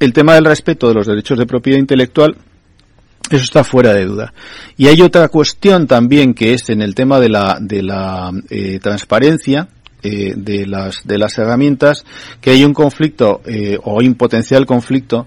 el 0.00 0.12
tema 0.12 0.34
del 0.34 0.46
respeto 0.46 0.88
de 0.88 0.94
los 0.94 1.06
derechos 1.06 1.38
de 1.38 1.46
propiedad 1.46 1.78
intelectual. 1.78 2.36
Eso 3.30 3.44
está 3.44 3.62
fuera 3.62 3.94
de 3.94 4.06
duda. 4.06 4.34
Y 4.76 4.88
hay 4.88 5.00
otra 5.00 5.28
cuestión 5.28 5.86
también 5.86 6.34
que 6.34 6.54
es 6.54 6.70
en 6.70 6.82
el 6.82 6.96
tema 6.96 7.20
de 7.20 7.28
la, 7.28 7.58
de 7.60 7.84
la 7.84 8.32
eh, 8.50 8.80
transparencia, 8.82 9.68
de 10.02 10.66
las 10.66 11.06
de 11.06 11.18
las 11.18 11.38
herramientas 11.38 12.06
que 12.40 12.50
hay 12.50 12.64
un 12.64 12.72
conflicto 12.72 13.42
o 13.84 14.00
hay 14.00 14.08
un 14.08 14.14
potencial 14.14 14.64
conflicto 14.64 15.26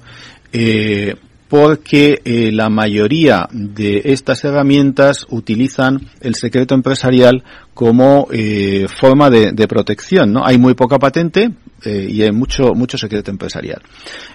porque 1.53 2.19
eh, 2.25 2.51
la 2.51 2.67
mayoría 2.67 3.47
de 3.51 4.01
estas 4.05 4.43
herramientas 4.43 5.27
utilizan 5.29 6.09
el 6.19 6.33
secreto 6.33 6.73
empresarial 6.73 7.43
como 7.75 8.27
eh, 8.31 8.87
forma 8.89 9.29
de, 9.29 9.51
de, 9.51 9.67
protección, 9.67 10.33
¿no? 10.33 10.43
Hay 10.43 10.57
muy 10.57 10.73
poca 10.73 10.97
patente 10.97 11.51
eh, 11.85 12.07
y 12.09 12.23
hay 12.23 12.31
mucho 12.31 12.73
mucho 12.73 12.97
secreto 12.97 13.29
empresarial. 13.29 13.83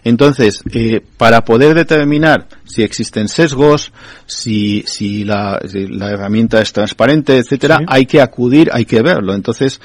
Entonces, 0.04 0.62
eh, 0.72 1.00
para 1.16 1.44
poder 1.44 1.74
determinar 1.74 2.46
si 2.64 2.84
existen 2.84 3.26
sesgos, 3.26 3.92
si 4.26 4.84
si 4.86 5.24
la, 5.24 5.60
si 5.66 5.88
la 5.88 6.10
herramienta 6.10 6.62
es 6.62 6.72
transparente, 6.72 7.38
etcétera, 7.38 7.78
sí. 7.78 7.84
hay 7.88 8.06
que 8.06 8.20
acudir, 8.20 8.70
hay 8.72 8.84
que 8.84 9.02
verlo. 9.02 9.34
Entonces, 9.34 9.80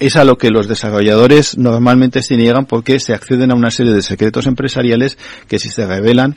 es 0.00 0.16
a 0.16 0.24
lo 0.24 0.36
que 0.36 0.50
los 0.50 0.66
desarrolladores 0.66 1.56
normalmente 1.56 2.22
se 2.22 2.36
niegan 2.36 2.66
porque 2.66 2.98
se 2.98 3.14
acceden 3.14 3.52
a 3.52 3.54
una 3.54 3.70
serie 3.70 3.92
de 3.92 4.02
secretos 4.02 4.46
empresariales 4.46 5.16
que 5.46 5.58
si 5.58 5.68
se 5.68 5.86
revelan, 5.86 6.36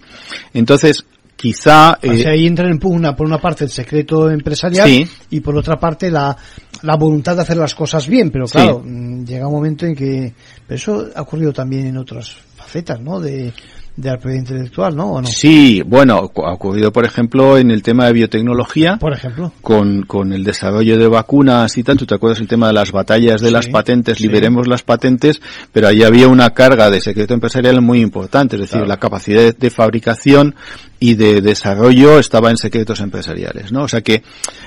entonces 0.54 1.06
quizá 1.36 1.98
eh, 2.02 2.10
o 2.10 2.18
sea, 2.18 2.32
ahí 2.32 2.46
entra 2.46 2.70
en 2.70 2.78
pugna 2.78 3.16
por 3.16 3.26
una 3.26 3.40
parte 3.40 3.64
el 3.64 3.72
secreto 3.72 4.30
empresarial 4.30 4.88
sí. 4.88 5.08
y 5.32 5.40
por 5.40 5.58
otra 5.58 5.80
parte 5.80 6.12
la, 6.12 6.38
la 6.84 6.96
voluntad 6.96 7.36
de 7.36 7.42
hacer 7.42 7.58
las 7.58 7.74
cosas 7.74 8.08
bien, 8.08 8.30
pero 8.30 8.46
claro, 8.46 8.82
sí. 8.84 8.90
Mm, 8.90 9.26
llega 9.26 9.48
un 9.48 9.54
momento 9.54 9.86
en 9.86 9.96
que 9.96 10.34
pero 10.68 10.76
eso 10.76 11.08
ha 11.16 11.22
ocurrido 11.22 11.52
también 11.52 11.88
en 11.88 11.98
otras 11.98 12.36
facetas, 12.56 13.00
¿no? 13.02 13.20
De 13.20 13.52
de 13.96 14.10
la 14.10 14.18
propiedad 14.18 14.40
intelectual, 14.40 14.96
¿no? 14.96 15.12
¿O 15.14 15.22
no? 15.22 15.28
Sí, 15.28 15.84
bueno, 15.86 16.32
ha 16.36 16.54
ocurrido, 16.54 16.92
por 16.92 17.06
ejemplo, 17.06 17.58
en 17.58 17.70
el 17.70 17.84
tema 17.84 18.08
de 18.08 18.14
biotecnología. 18.14 18.98
Por 18.98 19.14
ejemplo. 19.14 19.52
Con, 19.62 20.04
con 20.04 20.34
el 20.34 20.44
desarrollo 20.44 20.98
de 20.98 21.08
vacunas 21.08 21.78
y 21.78 21.84
tal. 21.84 21.98
¿Tú 21.98 22.06
te 22.06 22.16
acuerdas 22.16 22.40
el 22.40 22.48
tema 22.48 22.68
de 22.68 22.74
las 22.74 22.92
batallas 22.92 23.42
de 23.42 23.48
sí, 23.48 23.54
las 23.54 23.68
patentes? 23.68 24.18
Sí. 24.18 24.24
Liberemos 24.24 24.68
las 24.68 24.82
patentes, 24.82 25.42
pero 25.72 25.88
ahí 25.88 26.02
había 26.02 26.28
una 26.28 26.50
carga 26.52 26.90
de 26.90 27.02
secreto 27.02 27.34
empresarial 27.34 27.82
muy 27.82 28.02
importante, 28.02 28.56
es 28.56 28.62
decir, 28.62 28.78
claro. 28.78 28.88
la 28.88 28.98
capacidad 28.98 29.42
de, 29.42 29.54
de 29.54 29.70
fabricación 29.70 30.56
y 31.06 31.16
de 31.16 31.42
desarrollo 31.42 32.18
estaba 32.18 32.50
en 32.50 32.56
secretos 32.56 33.02
empresariales, 33.02 33.74
¿no? 33.74 33.84
O 33.84 33.88
sea 33.90 34.00
que 34.00 34.24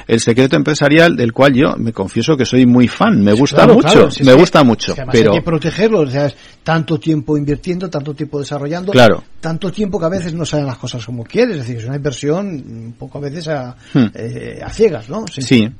el 0.06 0.20
secreto 0.20 0.54
empresarial 0.56 1.16
del 1.16 1.32
cual 1.32 1.54
yo 1.54 1.76
me 1.78 1.94
confieso 1.94 2.36
que 2.36 2.44
soy 2.44 2.66
muy 2.66 2.88
fan, 2.88 3.22
me 3.22 3.32
gusta 3.32 3.56
Claro, 3.64 3.74
mucho, 3.74 3.88
claro, 3.88 4.10
si 4.10 4.20
es 4.20 4.26
me 4.26 4.34
que- 4.34 4.38
gusto 4.40 4.62
mucho, 4.64 4.94
si 4.94 5.00
pero 5.10 5.32
hay 5.32 5.38
que 5.38 5.44
protegerlo, 5.44 6.00
o 6.00 6.06
sea, 6.06 6.26
es 6.26 6.36
tanto 6.62 7.00
tiempo 7.00 7.38
invirtiendo, 7.38 7.88
tanto 7.88 8.12
tiempo 8.12 8.38
desarrollando, 8.38 8.92
Claro. 8.92 9.24
tanto 9.40 9.72
tiempo 9.72 9.98
que 9.98 10.04
a 10.04 10.10
veces 10.10 10.34
no 10.34 10.44
salen 10.44 10.66
las 10.66 10.76
cosas 10.76 11.06
como 11.06 11.24
quieres, 11.24 11.56
es 11.56 11.62
decir, 11.62 11.78
es 11.78 11.84
una 11.86 11.96
inversión 11.96 12.46
un 12.48 12.94
poco 12.98 13.16
a 13.16 13.20
veces 13.22 13.48
a, 13.48 13.74
Hmm. 13.94 14.04
eh, 14.14 14.60
a 14.62 14.68
ciegas, 14.68 15.08
¿no? 15.08 15.24
Sí. 15.32 15.70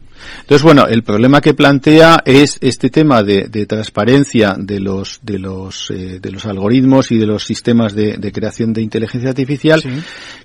Entonces, 0.41 0.63
bueno, 0.63 0.87
el 0.87 1.03
problema 1.03 1.41
que 1.41 1.55
plantea 1.55 2.23
es 2.25 2.59
este 2.61 2.91
tema 2.91 3.23
de, 3.23 3.49
de 3.49 3.67
transparencia 3.67 4.55
de 4.59 4.81
los 4.81 5.21
de 5.23 5.39
los 5.39 5.91
eh, 5.91 6.19
de 6.21 6.31
los 6.31 6.47
algoritmos 6.47 7.11
y 7.13 7.19
de 7.19 7.27
los 7.27 7.45
sistemas 7.45 7.95
de, 7.95 8.17
de 8.17 8.33
creación 8.33 8.73
de 8.73 8.83
inteligencia 8.83 9.31
artificial. 9.31 9.83
Sí. 9.83 9.91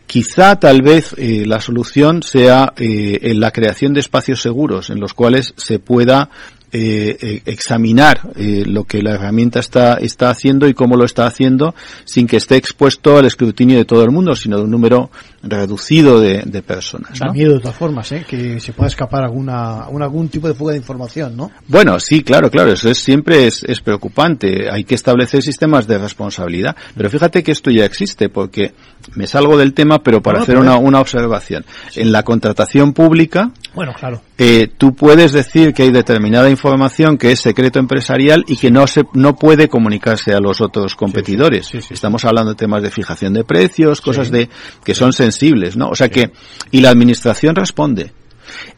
Quizá, 0.06 0.58
tal 0.58 0.82
vez, 0.82 1.16
eh, 1.18 1.46
la 1.46 1.62
solución 1.62 2.22
sea 2.24 2.74
eh, 2.76 3.20
en 3.22 3.40
la 3.40 3.52
creación 3.52 3.94
de 3.94 4.02
espacios 4.02 4.42
seguros 4.42 4.90
en 4.90 5.00
los 5.00 5.14
cuales 5.14 5.54
se 5.56 5.80
pueda 5.80 6.30
eh, 6.74 7.18
eh, 7.22 7.42
examinar 7.46 8.32
eh, 8.38 8.64
lo 8.66 8.86
que 8.86 9.02
la 9.02 9.16
herramienta 9.16 9.60
está, 9.60 9.96
está 9.96 10.30
haciendo 10.30 10.70
y 10.70 10.74
cómo 10.74 10.96
lo 10.96 11.04
está 11.04 11.26
haciendo 11.26 11.76
sin 12.06 12.28
que 12.28 12.38
esté 12.38 12.56
expuesto 12.56 13.18
al 13.18 13.26
escrutinio 13.26 13.78
de 13.78 13.84
todo 13.84 14.06
el 14.06 14.12
mundo, 14.12 14.36
sino 14.36 14.58
de 14.58 14.64
un 14.64 14.72
número 14.72 15.12
reducido 15.44 16.20
de, 16.20 16.44
de 16.46 16.62
personas. 16.62 17.18
Da 17.20 17.28
¿no? 17.28 17.34
miedo 17.34 17.54
de 17.54 17.60
todas 17.60 17.76
formas, 17.76 18.12
¿eh? 18.12 18.26
Que 18.28 18.60
se 18.60 18.74
pueda 18.74 18.88
escapar 18.88 19.24
alguna, 19.24 19.88
un- 19.90 20.02
algún 20.04 20.30
tipo 20.30 20.48
de 20.48 20.54
fuga 20.54 20.72
de 20.74 20.78
información, 20.78 21.36
¿no? 21.36 21.52
Bueno, 21.68 22.00
sí, 22.00 22.22
claro, 22.24 22.50
claro, 22.52 22.72
eso 22.74 22.90
es, 22.90 23.00
siempre 23.00 23.48
es, 23.48 23.64
es 23.64 23.82
preocupante. 23.82 24.70
Hay 24.72 24.84
que 24.84 24.96
establecer 24.96 25.42
sistemas 25.42 25.88
de 25.88 25.98
responsabilidad. 25.98 26.76
Pero 26.96 27.10
fíjate 27.10 27.44
que 27.44 27.52
esto 27.52 27.72
ya 27.72 27.86
existe, 27.86 28.30
porque 28.30 28.74
me 29.16 29.28
salgo 29.28 29.58
del 29.58 29.74
tema, 29.74 30.00
pero 30.04 30.22
para 30.22 30.38
No, 30.40 30.44
hacer 30.44 30.58
una, 30.58 30.78
una 30.78 31.00
observación. 31.00 31.66
En 31.96 32.12
la 32.12 32.24
contratación 32.24 32.94
pública, 32.94 33.52
Bueno, 33.74 33.94
claro. 33.98 34.22
eh, 34.38 34.70
tú 34.78 34.94
puedes 34.94 35.32
decir 35.32 35.74
que 35.74 35.84
hay 35.84 35.92
determinada 35.92 36.50
información 36.50 37.18
que 37.18 37.32
es 37.32 37.40
secreto 37.40 37.80
empresarial 37.80 38.44
y 38.48 38.58
que 38.58 38.70
no 38.72 38.86
se 38.88 39.04
no 39.14 39.36
puede 39.36 39.68
comunicarse 39.70 40.34
a 40.34 40.40
los 40.40 40.62
otros 40.62 40.96
competidores. 40.96 41.66
sí, 41.68 41.82
sí. 41.82 41.94
Estamos 41.94 42.26
hablando 42.26 42.52
de 42.52 42.56
temas 42.58 42.84
de 42.84 42.92
fijación 42.92 43.34
de 43.34 43.44
precios, 43.44 44.02
cosas 44.02 44.30
de 44.32 44.50
que 44.84 44.94
son 44.94 45.14
sensibles, 45.14 45.31
¿no? 45.76 45.90
O 45.90 45.96
sea 45.96 46.10
que 46.10 46.32
y 46.72 46.82
la 46.82 46.90
administración 46.90 47.56
responde. 47.56 48.12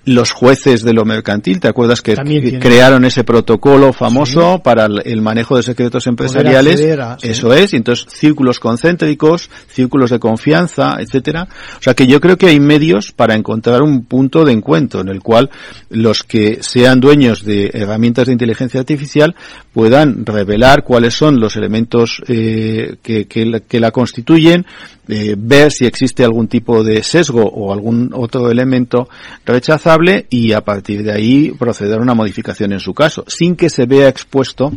Los 0.05 0.31
jueces 0.31 0.83
de 0.83 0.93
lo 0.93 1.05
mercantil, 1.05 1.59
¿te 1.59 1.67
acuerdas 1.69 2.01
que 2.01 2.15
crearon 2.59 3.05
ese 3.05 3.23
protocolo 3.23 3.93
famoso 3.93 4.59
para 4.61 4.85
el, 4.85 5.21
manejo 5.21 5.55
de 5.55 5.63
secretos 5.63 6.05
empresariales? 6.07 6.79
sí. 7.21 7.29
Eso 7.29 7.53
es, 7.53 7.73
y 7.73 7.77
entonces 7.77 8.05
círculos 8.09 8.59
concéntricos, 8.59 9.49
círculos 9.67 10.09
de 10.09 10.19
confianza, 10.19 10.97
etcétera. 10.99 11.47
O 11.79 11.81
sea 11.81 11.93
que 11.93 12.05
yo 12.05 12.19
creo 12.19 12.37
que 12.37 12.47
hay 12.47 12.59
medios 12.59 13.13
para 13.13 13.33
encontrar 13.35 13.81
un 13.81 14.03
punto 14.03 14.43
de 14.43 14.51
encuentro 14.51 15.01
en 15.01 15.07
el 15.07 15.21
cual 15.21 15.49
los 15.89 16.23
que 16.23 16.61
sean 16.61 16.99
dueños 16.99 17.43
de 17.45 17.71
herramientas 17.73 18.27
de 18.27 18.33
inteligencia 18.33 18.81
artificial 18.81 19.35
puedan 19.71 20.25
revelar 20.25 20.83
cuáles 20.83 21.13
son 21.13 21.39
los 21.39 21.55
elementos 21.55 22.21
eh, 22.27 22.97
que, 23.01 23.25
que 23.25 23.45
la, 23.45 23.59
que 23.61 23.79
la 23.79 23.91
constituyen, 23.91 24.65
eh, 25.07 25.35
ver 25.37 25.71
si 25.71 25.85
existe 25.85 26.23
algún 26.23 26.47
tipo 26.47 26.83
de 26.83 27.03
sesgo 27.03 27.43
o 27.43 27.73
algún 27.73 28.11
otro 28.13 28.49
elemento 28.49 29.09
rechazable 29.45 30.27
y 30.29 30.53
a 30.53 30.61
partir 30.61 31.03
de 31.03 31.11
ahí 31.11 31.51
proceder 31.51 31.99
a 31.99 32.01
una 32.01 32.13
modificación 32.13 32.71
en 32.71 32.79
su 32.79 32.93
caso, 32.93 33.25
sin 33.27 33.55
que 33.55 33.69
se 33.69 33.85
vea 33.85 34.07
expuesto 34.07 34.71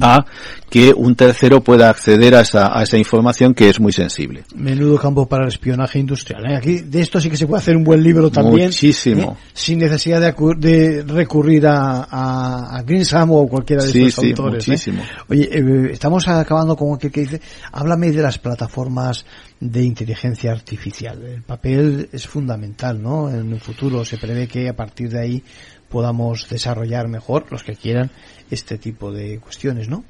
a 0.00 0.24
que 0.70 0.92
un 0.96 1.14
tercero 1.14 1.62
pueda 1.62 1.90
acceder 1.90 2.34
a 2.34 2.40
esa, 2.40 2.76
a 2.78 2.82
esa 2.82 2.96
información 2.96 3.54
que 3.54 3.68
es 3.68 3.78
muy 3.78 3.92
sensible. 3.92 4.44
Menudo 4.54 4.98
campo 4.98 5.26
para 5.26 5.42
el 5.44 5.48
espionaje 5.48 5.98
industrial. 5.98 6.44
¿eh? 6.50 6.56
Aquí 6.56 6.78
de 6.78 7.00
esto 7.00 7.20
sí 7.20 7.28
que 7.28 7.36
se 7.36 7.46
puede 7.46 7.60
hacer 7.60 7.76
un 7.76 7.84
buen 7.84 8.02
libro 8.02 8.30
también. 8.30 8.66
Muchísimo. 8.68 9.36
¿eh? 9.38 9.50
Sin 9.52 9.78
necesidad 9.78 10.20
de, 10.20 11.02
recurrir 11.06 11.66
a, 11.66 12.04
a, 12.10 12.76
a 12.78 12.82
Greensham 12.82 13.30
o 13.32 13.46
cualquiera 13.48 13.82
de 13.84 13.90
Sí, 13.90 14.04
estos 14.04 14.24
sí, 14.24 14.30
autores. 14.30 14.66
¿eh? 14.66 14.70
muchísimo. 14.70 15.02
Oye, 15.28 15.92
estamos 15.92 16.26
acabando 16.28 16.74
con 16.76 16.94
aquel 16.94 17.10
que 17.12 17.20
dice, 17.20 17.40
háblame 17.72 18.10
de 18.10 18.22
las 18.22 18.38
plataformas 18.38 19.24
de 19.60 19.82
inteligencia 19.84 20.52
artificial. 20.52 21.22
El 21.22 21.42
papel 21.42 22.08
es 22.12 22.26
fundamental, 22.26 23.00
¿no? 23.00 23.28
En 23.30 23.52
el 23.52 23.60
futuro 23.60 24.04
se 24.04 24.16
prevé 24.18 24.48
que 24.48 24.68
a 24.68 24.74
partir 24.74 25.10
de 25.10 25.20
ahí 25.20 25.42
podamos 25.88 26.48
desarrollar 26.48 27.06
mejor, 27.06 27.46
los 27.50 27.62
que 27.62 27.74
quieran, 27.76 28.10
este 28.52 28.76
tipo 28.78 29.10
de 29.10 29.38
cuestiones, 29.38 29.88
¿no? 29.88 30.04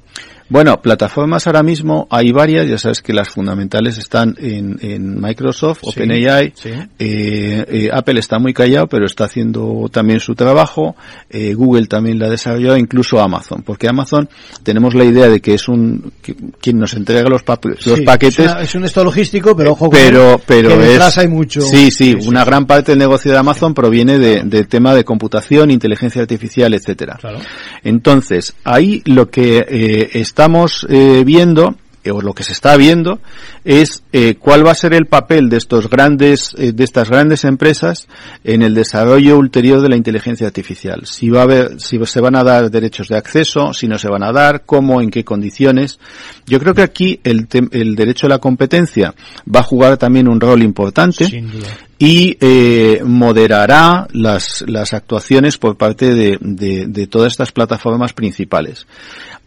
Bueno, 0.49 0.81
plataformas 0.81 1.47
ahora 1.47 1.63
mismo 1.63 2.07
hay 2.11 2.31
varias, 2.31 2.67
ya 2.67 2.77
sabes 2.77 3.01
que 3.01 3.13
las 3.13 3.29
fundamentales 3.29 3.97
están 3.97 4.35
en, 4.37 4.77
en 4.81 5.19
Microsoft, 5.19 5.79
Sí, 5.81 5.89
OpenAI, 5.89 6.51
sí. 6.55 6.69
eh, 6.99 7.65
eh, 7.67 7.89
Apple 7.91 8.19
está 8.19 8.37
muy 8.39 8.53
callado, 8.53 8.87
pero 8.87 9.05
está 9.05 9.23
haciendo 9.23 9.89
también 9.91 10.19
su 10.19 10.35
trabajo, 10.35 10.95
eh, 11.29 11.53
Google 11.53 11.87
también 11.87 12.19
la 12.19 12.27
ha 12.27 12.29
desarrollado, 12.29 12.77
incluso 12.77 13.19
Amazon, 13.19 13.63
porque 13.63 13.87
Amazon 13.87 14.27
tenemos 14.63 14.93
la 14.93 15.05
idea 15.05 15.29
de 15.29 15.39
que 15.39 15.53
es 15.55 15.67
un 15.69 16.11
que- 16.21 16.35
quien 16.59 16.77
nos 16.77 16.93
entrega 16.93 17.29
los, 17.29 17.41
pa- 17.43 17.59
los 17.63 17.79
Sí, 17.99 18.01
paquetes, 18.03 18.39
Es, 18.39 18.51
una- 18.51 18.61
es 18.61 18.75
un 18.75 18.83
esto 18.85 19.03
logístico, 19.03 19.55
pero 19.55 19.71
ojo 19.71 19.89
pero 19.89 20.39
pero 20.45 20.69
que 20.69 20.77
detrás 20.77 21.13
es 21.13 21.17
hay 21.19 21.27
mucho. 21.29 21.61
sí, 21.61 21.89
sí 21.89 22.15
una 22.27 22.43
gran 22.43 22.67
parte 22.67 22.91
del 22.91 22.99
negocio 22.99 23.31
de 23.31 23.37
Amazon 23.37 23.73
proviene 23.73 24.19
de, 24.19 24.41
de 24.43 24.65
tema 24.65 24.93
de 24.93 25.03
computación 25.05 25.71
inteligencia 25.71 26.21
artificial 26.21 26.73
etcétera 26.73 27.17
Claro. 27.19 27.39
entonces 27.83 28.32
ahí 28.63 29.01
lo 29.05 29.29
que 29.29 29.65
eh, 29.67 30.09
estamos 30.13 30.85
eh, 30.89 31.23
viendo 31.25 31.75
o 32.11 32.21
lo 32.21 32.33
que 32.33 32.43
se 32.43 32.51
está 32.51 32.75
viendo 32.77 33.19
es 33.63 34.03
eh, 34.11 34.35
cuál 34.39 34.65
va 34.65 34.71
a 34.71 34.75
ser 34.75 34.93
el 34.93 35.05
papel 35.07 35.49
de 35.49 35.57
estos 35.57 35.89
grandes 35.89 36.53
eh, 36.57 36.71
de 36.73 36.83
estas 36.83 37.09
grandes 37.09 37.43
empresas 37.45 38.07
en 38.43 38.61
el 38.61 38.73
desarrollo 38.73 39.37
ulterior 39.37 39.81
de 39.81 39.89
la 39.89 39.95
inteligencia 39.95 40.47
artificial 40.47 41.01
si 41.05 41.29
va 41.29 41.41
a 41.41 41.43
haber 41.43 41.79
si 41.79 41.97
se 42.05 42.21
van 42.21 42.35
a 42.35 42.43
dar 42.43 42.69
derechos 42.69 43.07
de 43.07 43.17
acceso 43.17 43.73
si 43.73 43.87
no 43.87 43.97
se 43.97 44.09
van 44.09 44.23
a 44.23 44.31
dar 44.31 44.63
cómo 44.65 45.01
en 45.01 45.09
qué 45.11 45.23
condiciones 45.23 45.99
yo 46.45 46.59
creo 46.59 46.73
que 46.73 46.81
aquí 46.81 47.19
el, 47.23 47.47
tem- 47.47 47.69
el 47.71 47.95
derecho 47.95 48.25
a 48.27 48.29
la 48.29 48.39
competencia 48.39 49.13
va 49.53 49.61
a 49.61 49.63
jugar 49.63 49.97
también 49.97 50.27
un 50.27 50.39
rol 50.41 50.61
importante 50.63 51.25
Sin 51.25 51.49
duda. 51.51 51.67
y 51.99 52.37
eh, 52.41 53.01
moderará 53.05 54.07
las, 54.11 54.63
las 54.67 54.93
actuaciones 54.93 55.57
por 55.57 55.77
parte 55.77 56.13
de, 56.13 56.37
de- 56.41 56.85
de 56.87 57.07
todas 57.07 57.31
estas 57.33 57.51
plataformas 57.51 58.13
principales. 58.13 58.85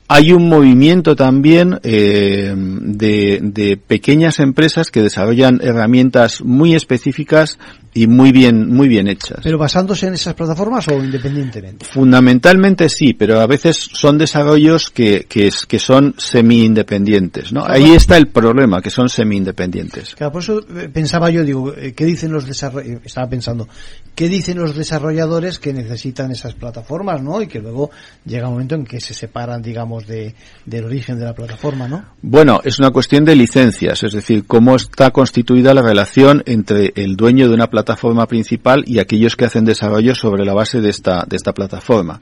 Hay 0.09 0.33
un 0.33 0.49
movimiento 0.49 1.17
también 1.17 1.81
eh, 1.83 2.55
de, 2.57 3.41
de 3.43 3.77
pequeñas 3.77 4.39
empresas 4.39 4.91
que 4.93 5.03
desarrollan 5.03 5.61
herramientas 5.63 6.43
muy 6.43 6.75
específicas 6.75 7.59
y 7.97 8.07
muy 8.07 8.31
bien 8.31 8.69
muy 8.69 8.89
bien 8.89 9.09
hechas. 9.09 9.41
Pero 9.43 9.57
basándose 9.59 10.07
en 10.07 10.15
esas 10.15 10.35
plataformas 10.35 10.87
o 10.89 10.95
independientemente. 11.03 11.87
Fundamentalmente 11.87 12.89
sí, 12.91 13.15
pero 13.15 13.41
a 13.41 13.47
veces 13.47 13.77
son 13.93 14.19
desarrollos 14.19 14.91
que, 14.91 15.25
que, 15.29 15.47
es- 15.47 15.65
que 15.67 15.79
son 15.79 16.15
semi-independientes, 16.19 17.53
¿no? 17.53 17.65
Ahí 17.67 17.93
está 17.93 18.17
el 18.19 18.29
problema, 18.29 18.83
que 18.83 18.91
son 18.91 19.09
semi-independientes. 19.09 20.15
Claro, 20.15 20.33
por 20.33 20.43
eso 20.43 20.61
eh, 20.77 20.91
pensaba 20.93 21.31
yo, 21.31 21.43
digo, 21.43 21.73
eh, 21.75 21.95
¿qué 21.95 22.05
dicen 22.05 22.33
los 22.33 22.47
desarrolladores? 22.47 23.07
Estaba 23.07 23.29
pensando, 23.31 23.67
¿qué 24.15 24.29
dicen 24.29 24.59
los 24.59 24.77
desarrolladores 24.77 25.59
que 25.59 25.73
necesitan 25.73 26.31
esas 26.31 26.55
plataformas, 26.55 27.23
no? 27.23 27.41
Y 27.41 27.47
que 27.47 27.61
luego 27.61 27.91
llega 28.27 28.47
un 28.49 28.55
momento 28.55 28.75
en 28.75 28.85
que 28.85 29.01
se 29.01 29.15
separan, 29.15 29.63
digamos, 29.63 30.07
de, 30.07 30.35
del 30.67 30.85
origen 30.85 31.19
de 31.19 31.25
la 31.25 31.35
plataforma, 31.35 31.89
¿no? 31.89 32.05
Bueno, 32.21 32.61
es 32.63 32.79
una 32.79 32.91
cuestión 32.91 33.25
de 33.25 33.37
licencias, 33.37 34.03
es 34.03 34.13
decir, 34.13 34.45
cómo 34.47 34.77
está 34.77 35.11
constituida 35.13 35.73
la 35.73 35.81
relación 35.83 36.43
entre 36.47 36.93
el 36.97 37.17
dueño 37.17 37.49
de 37.49 37.55
una 37.55 37.69
plataforma 37.69 37.86
principal 38.29 38.83
y 38.87 38.99
aquellos 38.99 39.37
que 39.37 39.45
hacen 39.45 39.65
desarrollo 39.65 40.15
sobre 40.15 40.45
la 40.45 40.55
base 40.55 40.81
de 40.81 40.91
esta, 40.91 41.25
de 41.29 41.37
esta 41.37 41.53
plataforma. 41.53 42.21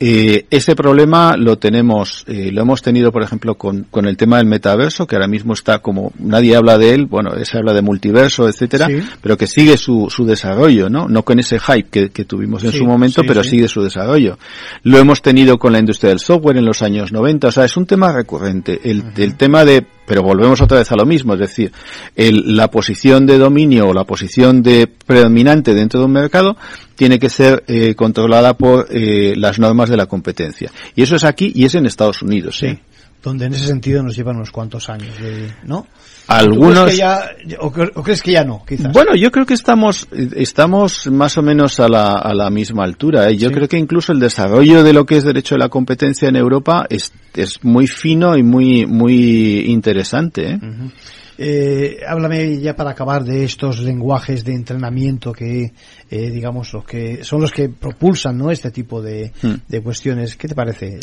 Eh, 0.00 0.46
ese 0.50 0.74
problema 0.74 1.36
lo 1.38 1.56
tenemos, 1.56 2.24
eh, 2.26 2.50
lo 2.50 2.62
hemos 2.62 2.82
tenido, 2.82 3.12
por 3.12 3.22
ejemplo, 3.22 3.54
con, 3.54 3.84
con 3.92 4.06
el 4.06 4.16
tema 4.16 4.38
del 4.38 4.46
metaverso, 4.46 5.06
que 5.06 5.14
ahora 5.14 5.28
mismo 5.28 5.52
está 5.54 5.78
como 5.78 6.12
nadie 6.18 6.56
habla 6.56 6.78
de 6.78 6.92
él, 6.94 7.06
bueno, 7.06 7.30
se 7.44 7.56
habla 7.56 7.72
de 7.72 7.80
multiverso, 7.80 8.48
etcétera, 8.48 8.88
Sí. 8.88 9.02
pero 9.22 9.38
que 9.38 9.46
sigue 9.46 9.76
su, 9.76 10.08
su 10.10 10.26
desarrollo, 10.26 10.90
¿no? 10.90 11.08
No 11.08 11.22
con 11.22 11.38
ese 11.38 11.60
hype 11.60 11.88
que, 11.90 12.10
que 12.10 12.24
tuvimos 12.24 12.64
en 12.64 12.72
Sí, 12.72 12.78
su 12.78 12.84
momento, 12.84 13.22
sí, 13.22 13.28
pero 13.28 13.44
sigue 13.44 13.68
su 13.68 13.82
desarrollo. 13.82 14.36
Lo 14.82 14.98
hemos 14.98 15.22
tenido 15.22 15.58
con 15.58 15.72
la 15.72 15.78
industria 15.78 16.10
del 16.10 16.18
software 16.18 16.56
en 16.56 16.64
los 16.64 16.82
años 16.82 17.12
90, 17.12 17.46
o 17.48 17.52
sea, 17.52 17.64
es 17.64 17.76
un 17.76 17.86
tema 17.86 18.12
recurrente. 18.12 18.80
El, 18.82 19.04
el 19.16 19.36
tema 19.36 19.64
de, 19.64 19.86
pero 20.06 20.22
volvemos 20.22 20.60
otra 20.60 20.78
vez 20.78 20.90
a 20.92 20.96
lo 20.96 21.04
mismo, 21.06 21.34
es 21.34 21.40
decir, 21.40 21.72
el- 22.16 22.56
la 22.56 22.70
posición 22.70 23.26
de 23.26 23.38
dominio 23.38 23.88
o 23.88 23.92
la 23.94 24.04
posición 24.04 24.62
de 24.62 24.86
predominante 24.86 25.74
dentro 25.74 26.00
de 26.00 26.06
un 26.06 26.12
mercado 26.12 26.56
tiene 26.96 27.18
que 27.18 27.28
ser 27.28 27.64
eh, 27.66 27.94
controlada 27.94 28.54
por 28.54 28.86
eh, 28.90 29.34
las 29.36 29.58
normas 29.58 29.88
de 29.88 29.96
la 29.96 30.06
competencia. 30.06 30.70
Y 30.94 31.02
eso 31.02 31.16
es 31.16 31.24
aquí 31.24 31.52
y 31.54 31.64
es 31.64 31.74
en 31.74 31.86
Estados 31.86 32.22
Unidos. 32.22 32.62
¿eh? 32.62 32.78
Donde 33.22 33.46
en 33.46 33.54
ese 33.54 33.66
sentido 33.66 34.02
nos 34.02 34.14
llevan 34.16 34.36
unos 34.36 34.50
cuantos 34.50 34.88
años, 34.90 35.16
de, 35.18 35.50
¿no? 35.64 35.86
Algunos. 36.26 36.74
¿Tú 36.74 36.84
crees 36.84 36.90
que 36.92 36.96
ya, 36.96 37.56
o, 37.60 37.70
cre- 37.72 37.92
o 37.94 38.02
crees 38.02 38.22
que 38.22 38.32
ya 38.32 38.44
no, 38.44 38.64
quizás? 38.66 38.92
Bueno, 38.92 39.14
yo 39.14 39.30
creo 39.30 39.44
que 39.44 39.54
estamos 39.54 40.08
estamos 40.36 41.06
más 41.10 41.36
o 41.36 41.42
menos 41.42 41.78
a 41.80 41.88
la, 41.88 42.14
a 42.14 42.32
la 42.34 42.48
misma 42.50 42.84
altura. 42.84 43.28
¿eh? 43.28 43.36
Yo 43.36 43.48
Sí. 43.48 43.54
creo 43.54 43.68
que 43.68 43.76
incluso 43.78 44.12
el 44.12 44.20
desarrollo 44.20 44.82
de 44.82 44.92
lo 44.94 45.04
que 45.04 45.18
es 45.18 45.24
derecho 45.24 45.54
de 45.54 45.58
la 45.60 45.68
competencia 45.68 46.28
en 46.28 46.36
Europa 46.36 46.86
es, 46.88 47.12
es 47.34 47.62
muy 47.62 47.86
fino 47.86 48.36
y 48.36 48.42
muy 48.42 48.86
muy 48.86 49.60
interesante. 49.70 50.52
¿eh? 50.52 50.60
Eh, 51.36 51.98
háblame 52.08 52.60
ya 52.60 52.76
para 52.76 52.90
acabar 52.92 53.24
de 53.24 53.44
estos 53.44 53.80
lenguajes 53.80 54.44
de 54.44 54.54
entrenamiento 54.54 55.32
que, 55.32 55.72
eh, 56.08 56.30
digamos, 56.30 56.72
los 56.72 56.84
que 56.84 57.24
son 57.24 57.40
los 57.40 57.50
que 57.50 57.68
propulsan, 57.68 58.38
¿no? 58.38 58.50
Este 58.52 58.70
tipo 58.70 59.02
de, 59.02 59.32
Hmm. 59.42 59.54
de 59.68 59.80
cuestiones. 59.82 60.36
¿Qué 60.36 60.46
te 60.46 60.54
parece? 60.54 61.00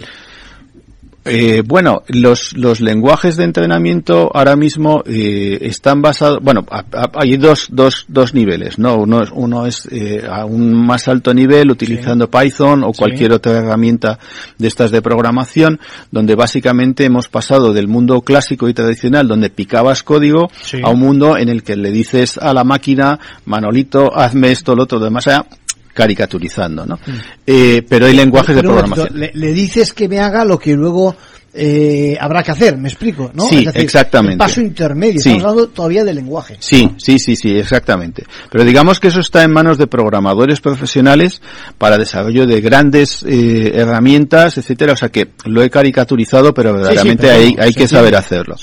Eh, 1.23 1.61
bueno, 1.63 2.01
los, 2.07 2.53
los 2.57 2.81
lenguajes 2.81 3.37
de 3.37 3.43
entrenamiento 3.43 4.31
ahora 4.33 4.55
mismo 4.55 5.03
eh, 5.05 5.59
están 5.61 6.01
basados, 6.01 6.39
bueno, 6.41 6.65
a- 6.71 6.83
a- 6.93 7.11
hay 7.13 7.37
dos, 7.37 7.67
dos, 7.69 8.05
dos 8.07 8.33
niveles, 8.33 8.79
¿no? 8.79 8.95
Uno 8.97 9.21
es, 9.21 9.29
uno 9.31 9.67
es 9.67 9.87
eh, 9.91 10.23
a 10.27 10.45
un 10.45 10.73
más 10.73 11.07
alto 11.07 11.31
nivel 11.33 11.69
utilizando 11.69 12.27
Python 12.29 12.83
o 12.83 12.91
Sí. 12.91 12.97
cualquier 12.99 13.33
otra 13.33 13.51
herramienta 13.59 14.17
de 14.57 14.67
estas 14.67 14.89
de 14.89 15.03
programación, 15.03 15.79
donde 16.09 16.33
básicamente 16.33 17.05
hemos 17.05 17.27
pasado 17.27 17.71
del 17.71 17.87
mundo 17.87 18.21
clásico 18.21 18.67
y 18.67 18.73
tradicional, 18.73 19.27
donde 19.27 19.51
picabas 19.51 20.01
código, 20.01 20.49
Sí. 20.63 20.81
a 20.83 20.89
un 20.89 20.99
mundo 21.01 21.37
en 21.37 21.49
el 21.49 21.61
que 21.61 21.75
le 21.75 21.91
dices 21.91 22.39
a 22.39 22.51
la 22.53 22.63
máquina, 22.63 23.19
Manolito, 23.45 24.11
hazme 24.17 24.51
esto, 24.51 24.75
lo 24.75 24.83
otro, 24.83 24.99
demás, 24.99 25.27
allá, 25.27 25.45
caricaturizando, 25.93 26.85
¿no? 26.85 26.99
Eh, 27.45 27.85
pero 27.87 28.05
hay 28.05 28.13
lenguajes 28.13 28.55
de 28.55 28.61
Mm. 28.61 28.65
Pero 28.65 28.73
momentito, 28.75 28.95
programación. 29.03 29.19
le, 29.19 29.47
le 29.47 29.53
dices 29.53 29.93
que 29.93 30.07
me 30.07 30.19
haga 30.19 30.45
lo 30.45 30.57
que 30.57 30.73
luego 30.73 31.15
eh, 31.53 32.17
habrá 32.19 32.43
que 32.43 32.51
hacer, 32.51 32.77
¿me 32.77 32.87
explico? 32.87 33.31
¿no? 33.33 33.45
Sí, 33.47 33.67
exactamente. 33.73 34.33
El 34.33 34.37
paso 34.37 34.61
intermedio, 34.61 35.19
Sí. 35.21 35.29
estamos 35.29 35.43
hablando 35.51 35.69
todavía 35.71 36.03
de 36.03 36.13
lenguaje. 36.13 36.55
Sí, 36.59 36.89
sí, 36.97 37.19
sí, 37.19 37.35
sí, 37.35 37.57
exactamente. 37.57 38.23
Pero 38.49 38.63
digamos 38.63 38.99
que 38.99 39.09
eso 39.09 39.19
está 39.19 39.43
en 39.43 39.51
manos 39.51 39.77
de 39.77 39.87
programadores 39.87 40.61
profesionales 40.61 41.41
para 41.77 41.97
desarrollo 41.97 42.45
de 42.47 42.61
grandes 42.61 43.23
eh, 43.27 43.71
herramientas, 43.75 44.57
etcétera. 44.57 44.93
O 44.93 44.95
sea 44.97 45.09
que 45.09 45.29
lo 45.45 45.61
he 45.61 45.69
caricaturizado, 45.69 46.53
pero 46.53 46.73
verdaderamente 46.73 47.27
pero 47.27 47.39
hay, 47.39 47.55
hay 47.59 47.73
que 47.73 47.87
saber 47.87 48.15
hacerlo. 48.15 48.55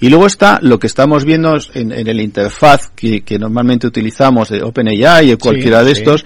Y 0.00 0.08
luego 0.08 0.26
está 0.26 0.58
lo 0.62 0.78
que 0.78 0.86
estamos 0.86 1.24
viendo 1.24 1.56
en, 1.74 1.92
en 1.92 2.06
el 2.08 2.20
interfaz 2.20 2.90
que, 2.94 3.22
que 3.22 3.38
normalmente 3.38 3.86
utilizamos 3.86 4.48
de 4.50 4.62
OpenAI 4.62 5.32
o 5.32 5.38
cualquiera 5.38 5.82
de 5.82 5.92
estos, 5.92 6.24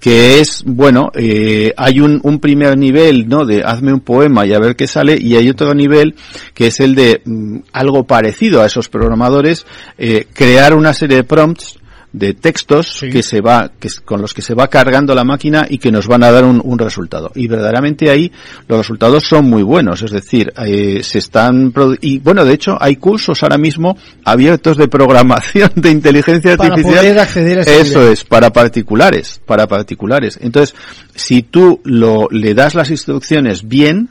que 0.00 0.40
es, 0.40 0.62
bueno, 0.64 1.10
eh, 1.14 1.72
hay 1.76 2.00
un, 2.00 2.20
un 2.22 2.38
primer 2.38 2.78
nivel, 2.78 3.28
¿no? 3.28 3.44
De 3.44 3.62
hazme 3.64 3.92
un 3.92 4.00
poema 4.00 4.46
y 4.46 4.52
a 4.52 4.58
ver 4.58 4.76
qué 4.76 4.86
sale, 4.86 5.18
y 5.20 5.34
hay 5.36 5.50
otro 5.64 5.74
nivel 5.74 6.14
que 6.54 6.68
es 6.68 6.80
el 6.80 6.94
de 6.94 7.20
mm, 7.24 7.58
algo 7.72 8.04
parecido 8.04 8.62
a 8.62 8.66
esos 8.66 8.88
programadores, 8.88 9.66
eh, 9.98 10.26
crear 10.32 10.74
una 10.74 10.92
serie 10.92 11.16
de 11.18 11.24
prompts 11.24 11.78
de 12.12 12.32
textos 12.32 12.98
Sí. 13.00 13.10
que 13.10 13.22
se 13.22 13.42
va 13.42 13.72
que 13.78 13.88
con 14.04 14.22
los 14.22 14.32
que 14.32 14.40
se 14.40 14.54
va 14.54 14.68
cargando 14.68 15.14
la 15.14 15.24
máquina 15.24 15.66
y 15.68 15.76
que 15.76 15.90
nos 15.92 16.06
van 16.06 16.22
a 16.22 16.30
dar 16.30 16.44
un, 16.46 16.62
un 16.64 16.78
resultado 16.78 17.30
y 17.34 17.46
verdaderamente 17.46 18.08
ahí 18.08 18.32
los 18.68 18.78
resultados 18.78 19.24
son 19.24 19.44
muy 19.50 19.62
buenos 19.62 20.00
es 20.00 20.12
decir 20.12 20.50
eh, 20.64 21.02
se 21.02 21.18
están 21.18 21.74
y 22.00 22.18
bueno 22.20 22.46
de 22.46 22.54
hecho 22.54 22.78
hay 22.80 22.96
cursos 22.96 23.42
ahora 23.42 23.58
mismo 23.58 23.98
abiertos 24.24 24.78
de 24.78 24.88
programación 24.88 25.70
de 25.74 25.90
inteligencia 25.90 26.56
Para 26.56 26.70
artificial 26.70 27.00
poder 27.04 27.18
acceder 27.18 27.58
a 27.58 27.62
ese 27.62 27.80
eso 27.80 27.98
nivel. 27.98 28.12
es 28.14 28.24
para 28.24 28.50
particulares 28.50 29.40
para 29.44 29.66
particulares 29.66 30.38
entonces 30.40 30.74
si 31.14 31.42
tú 31.42 31.80
lo 31.84 32.28
le 32.30 32.54
das 32.54 32.74
las 32.74 32.90
instrucciones 32.90 33.68
bien 33.68 34.08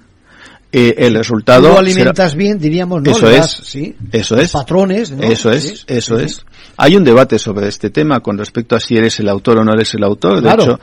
eh, 0.71 0.95
el 0.97 1.15
resultado 1.15 1.69
lo 1.69 1.75
será- 1.75 1.79
alimentas 1.79 2.35
bien, 2.35 2.59
diríamos, 2.59 3.01
¿no? 3.01 3.11
Eso 3.11 3.29
es. 3.29 3.45
sí, 3.45 3.95
eso 4.11 4.35
los 4.35 4.45
es 4.45 4.51
patrones, 4.51 5.11
¿no? 5.11 5.23
eso 5.23 5.51
es, 5.51 5.63
sí, 5.63 5.85
eso 5.87 6.17
sí. 6.19 6.25
es. 6.25 6.45
Hay 6.77 6.97
un 6.97 7.05
debate 7.05 7.39
sobre 7.39 7.67
este 7.67 7.89
tema 7.89 8.19
con 8.19 8.37
respecto 8.37 8.75
a 8.75 8.79
si 8.81 8.97
eres 8.97 9.19
el 9.21 9.29
autor 9.29 9.59
o 9.59 9.63
no 9.63 9.71
eres 9.73 9.93
el 9.93 10.03
autor. 10.03 10.41
De 10.41 10.51
hecho, 10.51 10.79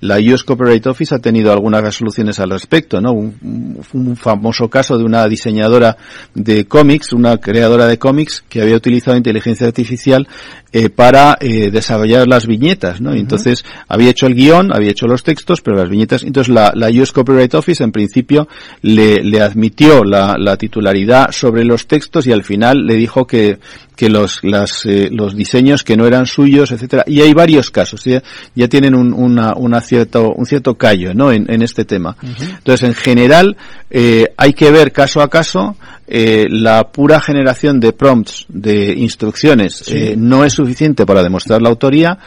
la 0.00 0.18
US 0.18 0.42
Copyright 0.42 0.84
Office 0.88 1.14
ha 1.14 1.18
tenido 1.20 1.52
algunas 1.52 1.82
resoluciones 1.82 2.40
al 2.40 2.50
respecto, 2.50 3.00
¿no? 3.00 3.12
Un, 3.12 4.16
famoso 4.16 4.68
caso 4.68 4.98
de 4.98 5.04
una 5.04 5.26
diseñadora 5.28 5.96
de 6.34 6.66
cómics, 6.66 7.12
una 7.12 7.36
creadora 7.36 7.86
de 7.86 7.98
cómics 7.98 8.42
que 8.48 8.62
había 8.62 8.76
utilizado 8.76 9.16
inteligencia 9.16 9.66
artificial 9.66 10.26
eh, 10.72 10.90
para 10.90 11.36
eh, 11.40 11.70
desarrollar 11.70 12.26
las 12.26 12.46
viñetas, 12.46 13.00
¿no? 13.00 13.14
Y 13.14 13.20
Entonces, 13.20 13.64
había 13.88 14.10
hecho 14.10 14.26
el 14.26 14.34
guion, 14.34 14.72
había 14.74 14.90
hecho 14.90 15.06
los 15.06 15.22
textos, 15.22 15.60
pero 15.60 15.76
las 15.76 15.88
viñetas, 15.88 16.22
entonces 16.24 16.52
la, 16.52 16.72
la 16.74 16.88
US 16.88 17.12
Copyright 17.12 17.54
Office 17.54 17.84
en 17.84 17.92
principio 17.92 18.48
le, 18.82 19.22
le 19.30 19.40
admitió 19.40 20.04
la, 20.04 20.36
la 20.38 20.56
titularidad 20.56 21.30
sobre 21.30 21.64
los 21.64 21.86
textos 21.86 22.26
y 22.26 22.32
al 22.32 22.42
final 22.42 22.86
le 22.86 22.94
dijo 22.94 23.26
que, 23.26 23.58
que 23.96 24.08
los, 24.08 24.40
las, 24.42 24.84
eh, 24.86 25.08
los 25.10 25.34
diseños 25.34 25.82
que 25.82 25.96
no 25.96 26.06
eran 26.06 26.26
suyos, 26.26 26.70
etcétera. 26.70 27.04
Y 27.06 27.20
hay 27.20 27.32
varios 27.32 27.70
casos, 27.70 28.04
ya, 28.04 28.22
ya 28.54 28.68
tienen 28.68 28.94
un, 28.94 29.12
una, 29.12 29.54
una 29.54 29.80
cierto, 29.80 30.32
un 30.32 30.46
cierto 30.46 30.74
callo, 30.74 31.14
¿no? 31.14 31.32
En, 31.32 31.50
en 31.50 31.62
este 31.62 31.84
tema. 31.84 32.16
Entonces, 32.22 32.88
en 32.88 32.94
general, 32.94 33.56
eh, 33.90 34.26
hay 34.36 34.52
que 34.52 34.70
ver 34.70 34.92
caso 34.92 35.20
a 35.20 35.30
caso, 35.30 35.76
eh, 36.06 36.46
la 36.48 36.88
pura 36.90 37.20
generación 37.20 37.80
de 37.80 37.92
prompts, 37.92 38.46
de 38.48 38.94
instrucciones, 38.96 39.84
eh, 39.88 40.14
no 40.16 40.44
es 40.44 40.52
suficiente 40.52 41.04
para 41.04 41.22
demostrar 41.22 41.62
la 41.62 41.68
autoría, 41.68 42.18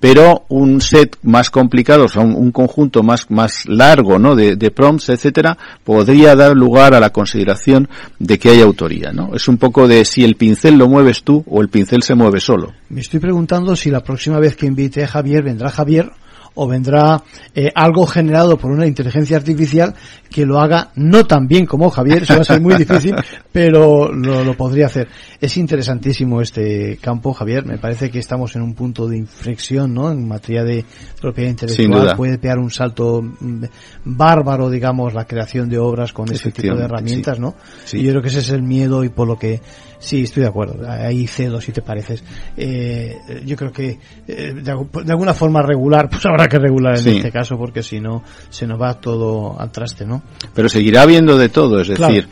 pero 0.00 0.44
un 0.48 0.80
set 0.80 1.16
más 1.22 1.50
complicado, 1.50 2.04
o 2.04 2.08
sea, 2.08 2.22
un, 2.22 2.34
un 2.34 2.52
conjunto 2.52 3.02
más, 3.02 3.30
más 3.30 3.66
largo, 3.66 4.18
¿no? 4.18 4.34
De, 4.34 4.56
de 4.56 4.70
prompts, 4.70 5.08
etcétera, 5.08 5.56
podría 5.84 6.36
dar 6.36 6.56
lugar 6.56 6.94
a 6.94 7.00
la 7.00 7.10
consideración 7.10 7.88
de 8.18 8.38
que 8.38 8.50
hay 8.50 8.60
autoría, 8.60 9.12
¿no? 9.12 9.34
Es 9.34 9.48
un 9.48 9.58
poco 9.58 9.88
de 9.88 10.04
si 10.04 10.24
el 10.24 10.36
pincel 10.36 10.76
lo 10.76 10.88
mueves 10.88 11.22
tú 11.22 11.44
o 11.46 11.60
el 11.60 11.68
pincel 11.68 12.02
se 12.02 12.14
mueve 12.14 12.40
solo. 12.40 12.72
Me 12.88 13.00
estoy 13.00 13.20
preguntando 13.20 13.74
si 13.76 13.90
la 13.90 14.02
próxima 14.02 14.38
vez 14.38 14.56
que 14.56 14.66
invite 14.66 15.04
a 15.04 15.08
Javier 15.08 15.42
vendrá 15.42 15.70
Javier 15.70 16.10
o 16.54 16.66
vendrá 16.66 17.22
eh, 17.54 17.70
algo 17.74 18.06
generado 18.06 18.56
por 18.56 18.70
una 18.70 18.86
inteligencia 18.86 19.36
artificial 19.36 19.94
que 20.30 20.44
lo 20.44 20.60
haga 20.60 20.90
no 20.96 21.24
tan 21.24 21.46
bien 21.46 21.66
como 21.66 21.90
Javier, 21.90 22.22
eso 22.22 22.34
va 22.34 22.42
a 22.42 22.44
ser 22.44 22.60
muy 22.60 22.74
difícil, 22.74 23.14
pero 23.52 24.12
lo, 24.12 24.44
lo 24.44 24.54
podría 24.54 24.86
hacer. 24.86 25.08
Es 25.40 25.56
interesantísimo 25.56 26.40
este 26.40 26.98
campo, 27.00 27.32
Javier, 27.32 27.64
me 27.64 27.78
parece 27.78 28.10
que 28.10 28.18
estamos 28.18 28.54
en 28.56 28.62
un 28.62 28.74
punto 28.74 29.06
de 29.06 29.16
inflexión, 29.16 29.94
¿no? 29.94 30.10
En 30.10 30.26
materia 30.26 30.64
de 30.64 30.84
propiedad 31.20 31.50
intelectual, 31.50 32.16
puede 32.16 32.38
pegar 32.38 32.58
un 32.58 32.70
salto 32.70 33.22
mm, 33.22 33.64
bárbaro, 34.04 34.68
digamos, 34.68 35.14
la 35.14 35.24
creación 35.24 35.68
de 35.68 35.78
obras 35.78 36.12
con 36.12 36.30
este 36.30 36.50
tipo 36.50 36.74
de 36.74 36.84
herramientas, 36.84 37.36
sí. 37.36 37.42
¿no? 37.42 37.54
Sí. 37.84 37.98
Y 37.98 38.02
yo 38.04 38.10
creo 38.10 38.22
que 38.22 38.28
ese 38.28 38.40
es 38.40 38.50
el 38.50 38.62
miedo 38.62 39.04
y 39.04 39.08
por 39.08 39.26
lo 39.26 39.38
que 39.38 39.60
sí 39.98 40.22
estoy 40.22 40.42
de 40.44 40.48
acuerdo. 40.48 40.88
Ahí 40.90 41.26
cedo 41.26 41.60
si 41.60 41.72
te 41.72 41.82
pareces. 41.82 42.22
Eh, 42.56 43.16
yo 43.44 43.56
creo 43.56 43.72
que 43.72 43.98
eh, 44.26 44.52
de, 44.54 44.72
algu- 44.72 45.02
de 45.04 45.12
alguna 45.12 45.34
forma 45.34 45.62
regular, 45.62 46.08
pues 46.10 46.24
habrá 46.26 46.46
que 46.48 46.58
regular 46.58 46.96
en 46.96 47.02
Sí. 47.04 47.16
este 47.16 47.30
caso 47.32 47.56
porque 47.58 47.82
si 47.82 48.00
no 48.00 48.22
se 48.50 48.66
nos 48.66 48.80
va 48.80 48.94
todo 49.00 49.58
al 49.60 49.70
traste, 49.72 50.04
¿no? 50.06 50.22
Pero 50.54 50.68
seguirá 50.68 51.02
habiendo 51.02 51.36
de 51.38 51.48
todo, 51.48 51.80
es 51.80 51.88
Claro. 51.90 52.12
decir, 52.14 52.28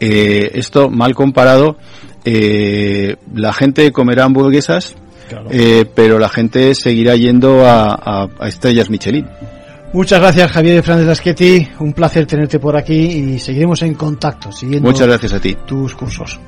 eh, 0.00 0.50
esto 0.54 0.88
mal 0.90 1.14
comparado, 1.14 1.76
eh, 2.24 3.16
la 3.34 3.52
gente 3.52 3.90
comerá 3.92 4.24
hamburguesas, 4.24 4.94
Claro. 5.28 5.48
eh, 5.50 5.84
pero 5.94 6.18
la 6.18 6.28
gente 6.28 6.74
seguirá 6.74 7.14
yendo 7.16 7.64
a, 7.66 7.94
a- 7.94 8.28
a 8.38 8.48
estrellas 8.48 8.90
Michelin. 8.90 9.26
Muchas 9.92 10.20
gracias 10.20 10.52
Javier 10.52 10.82
Fernández 10.84 11.08
Lasqueti, 11.08 11.68
un 11.80 11.92
placer 11.92 12.24
tenerte 12.26 12.58
por 12.60 12.76
aquí 12.76 12.94
y 12.94 13.38
seguiremos 13.40 13.82
en 13.82 13.94
contacto 13.94 14.52
siguiendo 14.52 14.88
Muchas 14.88 15.08
gracias 15.08 15.32
a 15.32 15.40
ti. 15.40 15.56
tus 15.66 15.94
cursos. 15.96 16.38